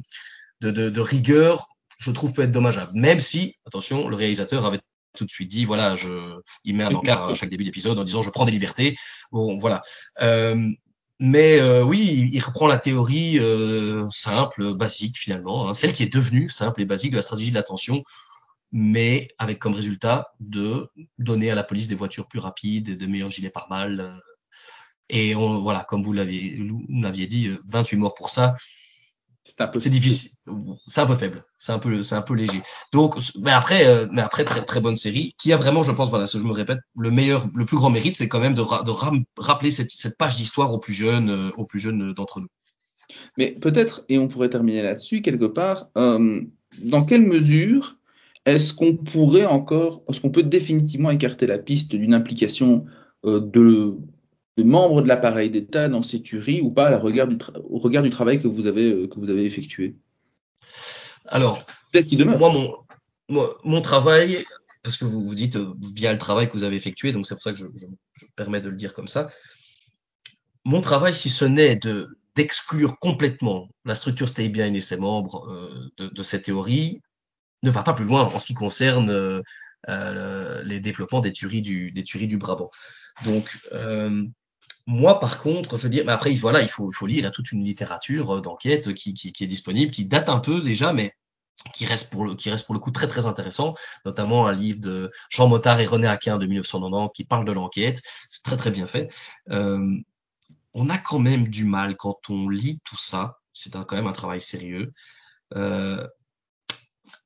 de, 0.60 0.70
de, 0.70 1.00
rigueur, 1.00 1.66
je 1.98 2.10
trouve 2.10 2.32
peut 2.32 2.42
être 2.42 2.52
dommageable. 2.52 2.92
Même 2.94 3.20
si, 3.20 3.56
attention, 3.66 4.08
le 4.08 4.16
réalisateur 4.16 4.64
avait 4.64 4.80
tout 5.16 5.24
de 5.24 5.30
suite 5.30 5.50
dit, 5.50 5.64
voilà, 5.64 5.94
je, 5.94 6.08
il 6.64 6.76
met 6.76 6.84
un 6.84 6.94
encart 6.94 7.28
à 7.28 7.34
chaque 7.34 7.50
début 7.50 7.64
d'épisode 7.64 7.98
en 7.98 8.04
disant, 8.04 8.22
je 8.22 8.30
prends 8.30 8.44
des 8.44 8.52
libertés. 8.52 8.96
Bon, 9.30 9.56
voilà. 9.56 9.82
Euh, 10.22 10.70
mais 11.20 11.60
euh, 11.60 11.84
oui, 11.84 12.28
il 12.32 12.40
reprend 12.40 12.66
la 12.66 12.78
théorie 12.78 13.38
euh, 13.38 14.06
simple, 14.10 14.74
basique 14.74 15.16
finalement, 15.18 15.68
hein, 15.68 15.72
celle 15.72 15.92
qui 15.92 16.02
est 16.02 16.12
devenue 16.12 16.48
simple 16.48 16.82
et 16.82 16.84
basique 16.84 17.12
de 17.12 17.16
la 17.16 17.22
stratégie 17.22 17.50
de 17.50 17.54
l'attention, 17.54 18.02
mais 18.72 19.28
avec 19.38 19.60
comme 19.60 19.74
résultat 19.74 20.32
de 20.40 20.90
donner 21.18 21.50
à 21.50 21.54
la 21.54 21.62
police 21.62 21.86
des 21.86 21.94
voitures 21.94 22.26
plus 22.26 22.40
rapides, 22.40 22.98
de 22.98 23.06
meilleurs 23.06 23.30
gilets 23.30 23.50
pare-balles, 23.50 24.00
euh, 24.00 24.18
et 25.10 25.34
on, 25.34 25.60
voilà, 25.62 25.84
comme 25.88 26.02
vous 26.02 26.12
l'aviez, 26.12 26.56
vous 26.66 26.84
l'aviez 26.88 27.26
dit, 27.26 27.50
28 27.68 27.96
euh, 27.96 28.00
morts 28.00 28.14
pour 28.14 28.30
ça. 28.30 28.54
C'est 29.46 29.60
un 29.60 29.68
peu, 29.68 29.78
c'est 29.78 29.90
difficile. 29.90 30.30
C'est 30.86 31.02
un 31.02 31.06
peu 31.06 31.14
faible. 31.14 31.44
C'est 31.58 31.72
un 31.72 31.78
peu, 31.78 32.02
c'est 32.02 32.14
un 32.14 32.22
peu 32.22 32.34
léger. 32.34 32.62
Donc, 32.92 33.16
mais 33.42 33.50
après, 33.50 33.86
euh, 33.86 34.06
mais 34.10 34.22
après, 34.22 34.44
très, 34.44 34.64
très 34.64 34.80
bonne 34.80 34.96
série 34.96 35.34
qui 35.38 35.52
a 35.52 35.58
vraiment, 35.58 35.82
je 35.82 35.92
pense, 35.92 36.08
voilà, 36.08 36.24
je 36.24 36.38
me 36.38 36.52
répète, 36.52 36.78
le 36.96 37.10
meilleur, 37.10 37.44
le 37.54 37.66
plus 37.66 37.76
grand 37.76 37.90
mérite, 37.90 38.16
c'est 38.16 38.28
quand 38.28 38.40
même 38.40 38.54
de, 38.54 38.62
de 38.62 38.90
rappeler 39.36 39.70
cette, 39.70 39.90
cette 39.90 40.16
page 40.16 40.36
d'histoire 40.36 40.72
aux 40.72 40.78
plus 40.78 40.94
jeunes, 40.94 41.28
euh, 41.28 41.50
aux 41.58 41.66
plus 41.66 41.78
jeunes 41.78 42.14
d'entre 42.14 42.40
nous. 42.40 42.48
Mais 43.36 43.52
peut-être, 43.52 44.04
et 44.08 44.18
on 44.18 44.28
pourrait 44.28 44.48
terminer 44.48 44.82
là-dessus 44.82 45.20
quelque 45.20 45.44
part, 45.44 45.88
euh, 45.98 46.40
dans 46.82 47.04
quelle 47.04 47.22
mesure 47.22 47.98
est-ce 48.46 48.72
qu'on 48.72 48.96
pourrait 48.96 49.44
encore, 49.44 50.02
est-ce 50.08 50.22
qu'on 50.22 50.30
peut 50.30 50.42
définitivement 50.42 51.10
écarter 51.10 51.46
la 51.46 51.58
piste 51.58 51.94
d'une 51.94 52.14
implication 52.14 52.86
de 53.24 53.96
de 54.56 54.62
membres 54.62 55.02
de 55.02 55.08
l'appareil 55.08 55.50
d'État 55.50 55.88
dans 55.88 56.02
ces 56.02 56.22
tueries 56.22 56.60
ou 56.60 56.70
pas 56.70 56.96
regard 56.98 57.26
du 57.26 57.36
au 57.68 57.78
regard 57.78 58.02
du 58.02 58.10
travail 58.10 58.40
que 58.40 58.48
vous 58.48 58.66
avez, 58.66 58.90
euh, 58.90 59.08
que 59.08 59.18
vous 59.18 59.30
avez 59.30 59.44
effectué? 59.44 59.96
Alors, 61.26 61.64
peut-être 61.90 62.06
qu'il 62.06 62.18
demeure. 62.18 62.38
Moi, 62.38 62.52
mon, 62.52 62.76
moi, 63.28 63.58
mon 63.64 63.80
travail, 63.80 64.44
parce 64.82 64.96
que 64.96 65.04
vous 65.04 65.24
vous 65.24 65.34
dites 65.34 65.56
euh, 65.56 65.74
via 65.94 66.12
le 66.12 66.18
travail 66.18 66.48
que 66.48 66.52
vous 66.52 66.64
avez 66.64 66.76
effectué, 66.76 67.12
donc 67.12 67.26
c'est 67.26 67.34
pour 67.34 67.42
ça 67.42 67.52
que 67.52 67.58
je, 67.58 67.66
je, 67.74 67.86
je, 68.14 68.26
permets 68.36 68.60
de 68.60 68.68
le 68.68 68.76
dire 68.76 68.94
comme 68.94 69.08
ça. 69.08 69.30
Mon 70.64 70.80
travail, 70.80 71.14
si 71.14 71.30
ce 71.30 71.44
n'est 71.44 71.76
de 71.76 72.18
d'exclure 72.36 72.98
complètement 72.98 73.68
la 73.84 73.94
structure 73.94 74.28
Stay 74.28 74.48
Bien 74.48 74.74
et 74.74 74.80
ses 74.80 74.96
membres 74.96 75.48
euh, 75.48 75.92
de, 75.98 76.08
de, 76.08 76.22
cette 76.24 76.46
théorie, 76.46 77.00
ne 77.62 77.70
va 77.70 77.84
pas 77.84 77.92
plus 77.92 78.04
loin 78.04 78.22
en 78.22 78.38
ce 78.40 78.46
qui 78.46 78.54
concerne 78.54 79.08
euh, 79.88 80.62
les 80.64 80.80
développements 80.80 81.20
des 81.20 81.30
tueries 81.30 81.62
du, 81.62 81.92
des 81.92 82.02
tueries 82.02 82.26
du 82.26 82.38
Brabant. 82.38 82.70
Donc, 83.24 83.56
moi, 84.86 85.18
par 85.20 85.40
contre, 85.40 85.76
je 85.76 85.84
veux 85.84 85.90
dire, 85.90 86.04
mais 86.06 86.12
après, 86.12 86.34
voilà, 86.34 86.60
il 86.62 86.68
faut, 86.68 86.90
il 86.90 86.94
faut 86.94 87.06
lire, 87.06 87.30
toute 87.32 87.52
une 87.52 87.64
littérature 87.64 88.36
euh, 88.36 88.40
d'enquête 88.40 88.94
qui, 88.94 89.14
qui, 89.14 89.32
qui, 89.32 89.44
est 89.44 89.46
disponible, 89.46 89.90
qui 89.92 90.06
date 90.06 90.28
un 90.28 90.40
peu 90.40 90.60
déjà, 90.60 90.92
mais 90.92 91.14
qui 91.72 91.86
reste 91.86 92.12
pour 92.12 92.24
le, 92.24 92.34
qui 92.34 92.50
reste 92.50 92.66
pour 92.66 92.74
le 92.74 92.80
coup 92.80 92.90
très 92.90 93.08
très 93.08 93.26
intéressant, 93.26 93.74
notamment 94.04 94.46
un 94.46 94.52
livre 94.52 94.80
de 94.80 95.10
Jean 95.30 95.48
Mottard 95.48 95.80
et 95.80 95.86
René 95.86 96.06
Aquin 96.06 96.36
de 96.38 96.46
1990 96.46 97.12
qui 97.14 97.24
parle 97.24 97.44
de 97.44 97.52
l'enquête. 97.52 98.02
C'est 98.28 98.42
très 98.42 98.56
très 98.56 98.70
bien 98.70 98.86
fait. 98.86 99.10
Euh, 99.50 99.96
on 100.74 100.90
a 100.90 100.98
quand 100.98 101.18
même 101.18 101.48
du 101.48 101.64
mal 101.64 101.96
quand 101.96 102.18
on 102.28 102.48
lit 102.48 102.80
tout 102.84 102.98
ça. 102.98 103.38
C'est 103.52 103.72
quand 103.72 103.92
même 103.92 104.08
un 104.08 104.12
travail 104.12 104.40
sérieux. 104.40 104.92
Euh, 105.54 106.06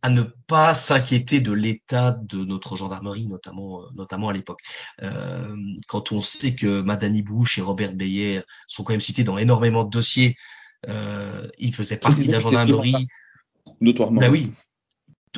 à 0.02 0.10
ne 0.10 0.22
pas 0.22 0.74
s'inquiéter 0.74 1.40
de 1.40 1.52
l'état 1.52 2.12
de 2.12 2.44
notre 2.44 2.76
gendarmerie, 2.76 3.26
notamment, 3.26 3.82
euh, 3.82 3.86
notamment 3.94 4.28
à 4.28 4.32
l'époque. 4.32 4.60
Euh, 5.02 5.56
quand 5.86 6.12
on 6.12 6.22
sait 6.22 6.54
que 6.54 6.80
Madani 6.80 7.22
Bush 7.22 7.58
et 7.58 7.62
Robert 7.62 7.94
Beyer 7.94 8.42
sont 8.66 8.84
quand 8.84 8.92
même 8.92 9.00
cités 9.00 9.24
dans 9.24 9.38
énormément 9.38 9.84
de 9.84 9.90
dossiers, 9.90 10.36
euh, 10.88 11.48
ils 11.58 11.74
faisaient 11.74 11.98
partie 11.98 12.26
de 12.26 12.32
la 12.32 12.38
gendarmerie. 12.38 13.08
notoirement. 13.80 14.20
Ben 14.20 14.30
oui. 14.30 14.52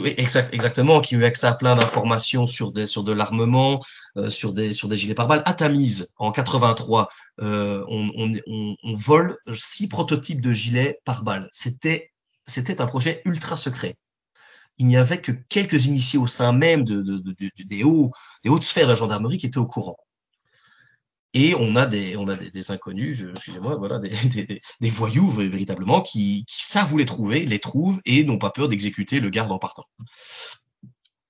Exact, 0.04 0.54
exactement, 0.54 1.00
qui 1.00 1.16
a 1.16 1.18
eu 1.18 1.24
accès 1.24 1.46
à 1.46 1.52
plein 1.52 1.74
d'informations 1.74 2.46
sur 2.46 2.72
des 2.72 2.86
sur 2.86 3.02
de 3.02 3.12
l'armement, 3.12 3.80
euh, 4.16 4.30
sur 4.30 4.52
des 4.52 4.72
sur 4.72 4.88
des 4.88 4.96
gilets 4.96 5.14
pare-balles. 5.14 5.42
À 5.44 5.52
Tamise, 5.52 6.12
en 6.16 6.30
83, 6.32 7.08
euh, 7.42 7.84
on, 7.88 8.10
on, 8.16 8.32
on, 8.46 8.76
on, 8.82 8.96
vole 8.96 9.36
six 9.52 9.88
prototypes 9.88 10.40
de 10.40 10.52
gilets 10.52 11.00
pare-balles. 11.04 11.48
C'était 11.50 12.12
c'était 12.46 12.80
un 12.80 12.86
projet 12.86 13.20
ultra 13.24 13.56
secret. 13.56 13.96
Il 14.80 14.86
n'y 14.86 14.96
avait 14.96 15.20
que 15.20 15.30
quelques 15.30 15.86
initiés 15.86 16.18
au 16.18 16.26
sein 16.26 16.52
même 16.52 16.84
de, 16.84 17.02
de, 17.02 17.18
de, 17.18 17.50
des 17.64 17.84
hauts 17.84 18.12
des 18.42 18.48
hautes 18.48 18.62
sphères 18.62 18.86
de 18.86 18.88
la 18.88 18.94
gendarmerie 18.94 19.36
qui 19.36 19.46
étaient 19.46 19.58
au 19.58 19.66
courant. 19.66 19.98
Et 21.34 21.54
on 21.54 21.76
a 21.76 21.84
des, 21.84 22.16
on 22.16 22.26
a 22.28 22.34
des, 22.34 22.50
des 22.50 22.70
inconnus, 22.70 23.24
excusez-moi, 23.30 23.76
voilà, 23.76 23.98
des, 23.98 24.10
voyous 24.90 25.30
véritablement 25.30 26.00
qui, 26.00 26.44
qui 26.46 26.64
savent 26.64 26.92
où 26.94 26.98
les 26.98 27.04
trouver, 27.04 27.44
les 27.44 27.58
trouvent 27.58 28.00
et 28.06 28.24
n'ont 28.24 28.38
pas 28.38 28.50
peur 28.50 28.68
d'exécuter 28.68 29.20
le 29.20 29.28
garde 29.28 29.52
en 29.52 29.58
partant. 29.58 29.84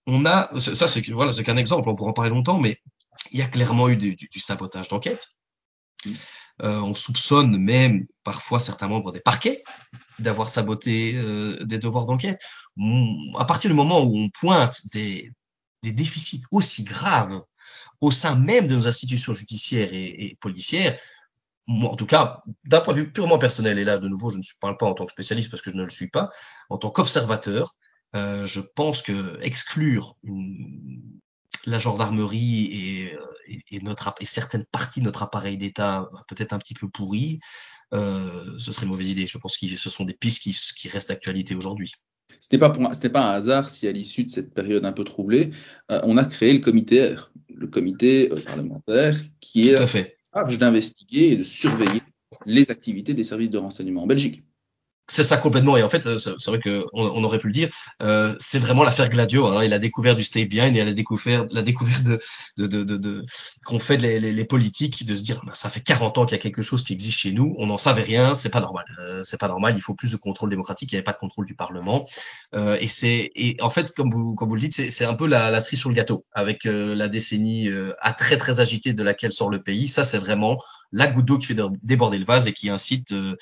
On 0.07 0.25
a, 0.25 0.57
ça 0.59 0.87
c'est 0.87 1.07
voilà, 1.11 1.33
c'est 1.33 1.45
qu'un 1.45 1.57
exemple, 1.57 1.89
on 1.89 1.97
pourra 1.97 2.11
en 2.11 2.15
parler 2.15 2.31
longtemps, 2.31 2.61
mais 2.61 2.81
il 3.33 3.41
y 3.41 3.43
a 3.43 3.49
clairement 3.49 3.89
eu 3.89 3.97
du, 3.97 4.15
du 4.15 4.39
sabotage 4.39 4.89
d'enquête. 4.89 5.29
Euh, 6.63 6.81
on 6.81 6.95
soupçonne 6.95 7.57
même 7.57 8.07
parfois 8.23 8.61
certains 8.61 8.89
membres 8.89 9.13
des 9.13 9.21
parquets 9.21 9.63
d'avoir 10.19 10.51
saboté 10.51 11.15
euh, 11.17 11.63
des 11.65 11.79
devoirs 11.79 12.07
d'enquête. 12.07 12.41
À 13.39 13.45
partir 13.45 13.71
du 13.71 13.77
moment 13.77 14.01
où 14.03 14.17
on 14.17 14.31
pointe 14.31 14.87
des, 14.93 15.31
déficits 15.83 16.43
aussi 16.51 16.85
graves 16.85 17.43
au 18.01 18.11
sein 18.11 18.35
même 18.35 18.69
de 18.69 18.77
nos 18.77 18.89
institutions 18.89 19.35
judiciaires 19.35 19.91
et, 19.93 20.37
policières, 20.41 20.99
moi, 21.67 21.91
en 21.91 21.97
tout 21.97 22.07
cas, 22.07 22.43
d'un 22.65 22.81
point 22.81 22.95
de 22.95 23.01
vue 23.01 23.13
purement 23.13 23.39
personnel, 23.39 23.79
et 23.79 23.85
là, 23.85 23.99
de 23.99 24.09
nouveau, 24.09 24.31
je 24.31 24.39
ne 24.39 24.43
parle 24.61 24.77
pas 24.77 24.87
en 24.87 24.95
tant 24.95 25.05
que 25.05 25.13
spécialiste 25.13 25.51
parce 25.51 25.63
que 25.63 25.71
je 25.71 25.77
ne 25.77 25.85
le 25.85 25.91
suis 25.91 26.11
pas, 26.11 26.31
en 26.69 26.79
tant 26.79 26.91
qu'observateur, 26.91 27.75
euh, 28.17 28.47
je 28.47 28.61
pense 28.61 29.03
que 29.03 29.39
exclure 29.41 30.17
la 31.67 31.79
gendarmerie 31.79 32.65
et, 32.65 33.17
et, 33.71 33.81
certaines 34.25 34.65
parties 34.73 35.01
de 35.01 35.05
notre 35.05 35.23
appareil 35.23 35.57
d'État 35.57 36.09
peut-être 36.29 36.53
un 36.53 36.59
petit 36.59 36.75
peu 36.75 36.89
pourries, 36.89 37.41
euh, 37.93 38.59
ce 38.59 38.73
serait 38.73 38.87
une 38.87 38.93
mauvaise 38.93 39.11
idée. 39.11 39.27
Je 39.27 39.39
pense 39.39 39.57
que 39.57 39.67
ce 39.77 39.91
sont 39.91 40.05
des 40.05 40.15
pistes 40.15 40.43
qui, 40.43 40.57
qui 40.77 40.89
restent 40.89 41.09
d'actualité 41.09 41.55
aujourd'hui. 41.55 41.93
C'était 42.41 42.59
pas 42.59 42.71
pour, 42.71 42.93
c'était 42.95 43.11
pas 43.11 43.23
un 43.23 43.33
hasard 43.33 43.69
si 43.69 43.87
à 43.87 43.93
l'issue 43.93 44.25
de 44.25 44.31
cette 44.31 44.53
période 44.53 44.85
un 44.85 44.93
peu 44.93 45.05
troublée, 45.05 45.51
euh, 45.91 46.01
on 46.05 46.17
a 46.17 46.25
créé 46.25 46.53
le 46.53 46.61
comité 46.61 47.15
R, 47.15 47.31
le 47.55 47.67
comité 47.67 48.31
euh, 48.33 48.37
parlementaire 48.41 49.15
qui 49.41 49.69
est 49.69 49.77
charge 50.33 50.59
d'investiguer 50.59 51.33
et 51.33 51.37
de 51.37 51.45
surveiller 51.45 52.03
les 52.47 52.71
activités 52.71 53.15
des 53.15 53.25
services 53.25 53.51
de 53.51 53.59
renseignement 53.59 54.05
en 54.05 54.07
Belgique. 54.07 54.45
C'est 55.11 55.25
ça 55.25 55.37
complètement. 55.37 55.77
Et 55.77 55.83
en 55.83 55.89
fait, 55.89 56.19
c'est 56.19 56.47
vrai 56.47 56.61
qu'on 56.61 56.85
on 56.93 57.25
aurait 57.25 57.39
pu 57.39 57.49
le 57.49 57.53
dire. 57.53 57.69
Euh, 58.01 58.33
c'est 58.39 58.61
vraiment 58.61 58.85
l'affaire 58.85 59.09
Gladio. 59.09 59.47
Hein. 59.47 59.65
Il 59.65 59.73
a 59.73 59.81
découvert 59.81 60.15
du 60.15 60.23
stay 60.23 60.45
behind 60.45 60.77
et 60.77 60.81
il 60.81 60.87
a 60.89 60.93
découvert 60.93 61.47
la 61.51 61.63
découverte 61.63 62.05
de, 62.05 62.21
de, 62.57 62.67
de, 62.69 62.85
de, 62.85 62.97
de 62.97 63.25
qu'ont 63.65 63.81
fait 63.81 63.97
les, 63.97 64.21
les, 64.21 64.33
les, 64.33 64.45
politiques 64.45 65.05
de 65.05 65.15
se 65.17 65.23
dire 65.23 65.43
bah, 65.45 65.53
ça 65.55 65.69
fait 65.69 65.81
40 65.81 66.19
ans 66.19 66.27
qu'il 66.27 66.37
y 66.37 66.39
a 66.39 66.43
quelque 66.43 66.63
chose 66.63 66.85
qui 66.85 66.93
existe 66.93 67.19
chez 67.19 67.33
nous. 67.33 67.57
On 67.59 67.67
n'en 67.67 67.77
savait 67.77 68.03
rien. 68.03 68.35
C'est 68.35 68.51
pas 68.51 68.61
normal. 68.61 68.85
Euh, 69.01 69.21
c'est 69.25 69.41
pas 69.41 69.49
normal. 69.49 69.75
Il 69.77 69.83
faut 69.83 69.95
plus 69.95 70.13
de 70.13 70.17
contrôle 70.17 70.49
démocratique. 70.49 70.93
Il 70.93 70.95
n'y 70.95 70.99
avait 70.99 71.05
pas 71.05 71.13
de 71.13 71.19
contrôle 71.19 71.45
du 71.45 71.57
Parlement. 71.57 72.07
Euh, 72.55 72.79
et 72.81 72.87
c'est 72.87 73.33
et 73.35 73.57
en 73.61 73.71
fait, 73.71 73.91
comme 73.93 74.11
vous 74.11 74.37
comme 74.37 74.49
vous 74.49 74.55
le 74.55 74.61
dites, 74.61 74.91
c'est 74.91 75.05
un 75.05 75.15
peu 75.15 75.27
la, 75.27 75.51
la 75.51 75.61
cerise 75.61 75.81
sur 75.81 75.89
le 75.89 75.97
gâteau 75.97 76.25
avec 76.33 76.67
euh, 76.67 76.95
la 76.95 77.09
décennie 77.09 77.69
euh, 77.69 77.95
à 78.01 78.13
très 78.13 78.37
très 78.37 78.61
agitée 78.61 78.93
de 78.93 79.03
laquelle 79.03 79.33
sort 79.33 79.51
le 79.51 79.61
pays. 79.61 79.89
Ça, 79.89 80.05
c'est 80.05 80.19
vraiment 80.19 80.59
la 80.93 81.07
goutte 81.07 81.27
d'eau 81.27 81.39
qui 81.39 81.47
fait 81.47 81.57
déborder 81.83 82.19
le 82.19 82.25
vase 82.25 82.49
et 82.49 82.53
qui 82.53 82.69
incite 82.71 83.13
euh, 83.13 83.37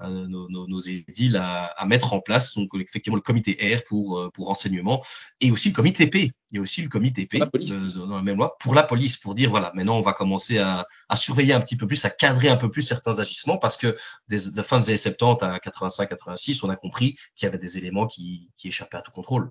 nos, 0.00 0.48
nos, 0.48 0.66
nos, 0.66 0.80
édiles 0.80 1.36
à, 1.36 1.66
à, 1.66 1.86
mettre 1.86 2.12
en 2.14 2.20
place 2.20 2.54
donc 2.54 2.70
effectivement 2.74 3.16
le 3.16 3.22
comité 3.22 3.56
R 3.76 3.84
pour 3.84 4.18
euh, 4.18 4.30
pour 4.30 4.46
renseignement 4.46 5.02
et 5.40 5.50
aussi 5.50 5.68
le 5.68 5.74
comité 5.74 6.08
P. 6.08 6.32
Il 6.50 6.56
y 6.56 6.58
a 6.58 6.62
aussi 6.62 6.82
le 6.82 6.88
comité 6.88 7.26
P 7.26 7.38
de, 7.38 7.98
dans 7.98 8.16
la 8.16 8.22
même 8.22 8.36
loi 8.36 8.56
pour 8.58 8.74
la 8.74 8.82
police 8.82 9.16
pour 9.16 9.34
dire 9.34 9.50
voilà 9.50 9.72
maintenant 9.74 9.96
on 9.96 10.00
va 10.00 10.12
commencer 10.12 10.58
à, 10.58 10.86
à, 11.08 11.16
surveiller 11.16 11.52
un 11.52 11.60
petit 11.60 11.76
peu 11.76 11.86
plus, 11.86 12.04
à 12.04 12.10
cadrer 12.10 12.48
un 12.48 12.56
peu 12.56 12.70
plus 12.70 12.82
certains 12.82 13.20
agissements 13.20 13.56
parce 13.56 13.76
que 13.76 13.96
des, 14.28 14.50
de 14.50 14.62
fin 14.62 14.80
des 14.80 14.88
années 14.88 14.96
70 14.96 15.44
à 15.44 15.58
85-86 15.58 16.60
on 16.64 16.70
a 16.70 16.76
compris 16.76 17.14
qu'il 17.36 17.46
y 17.46 17.48
avait 17.48 17.58
des 17.58 17.78
éléments 17.78 18.06
qui, 18.06 18.50
qui 18.56 18.68
échappaient 18.68 18.98
à 18.98 19.02
tout 19.02 19.12
contrôle. 19.12 19.50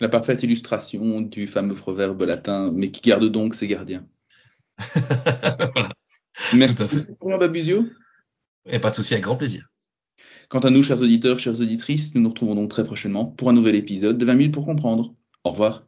La 0.00 0.08
parfaite 0.08 0.42
illustration 0.42 1.20
du 1.20 1.46
fameux 1.46 1.74
proverbe 1.74 2.22
latin 2.22 2.70
mais 2.72 2.90
qui 2.90 3.02
garde 3.02 3.24
donc 3.26 3.54
ses 3.54 3.68
gardiens? 3.68 4.06
voilà. 5.74 5.90
Merci. 6.54 6.84
Babusio. 7.20 7.86
Et 8.68 8.78
pas 8.78 8.90
de 8.90 8.94
souci, 8.94 9.14
avec 9.14 9.24
grand 9.24 9.36
plaisir. 9.36 9.68
Quant 10.48 10.60
à 10.60 10.70
nous, 10.70 10.82
chers 10.82 11.00
auditeurs, 11.00 11.38
chères 11.38 11.60
auditrices, 11.60 12.14
nous 12.14 12.20
nous 12.20 12.28
retrouvons 12.28 12.54
donc 12.54 12.70
très 12.70 12.84
prochainement 12.84 13.26
pour 13.26 13.50
un 13.50 13.52
nouvel 13.52 13.74
épisode 13.74 14.18
de 14.18 14.24
20 14.24 14.38
000 14.38 14.50
pour 14.50 14.66
comprendre. 14.66 15.14
Au 15.44 15.50
revoir. 15.50 15.87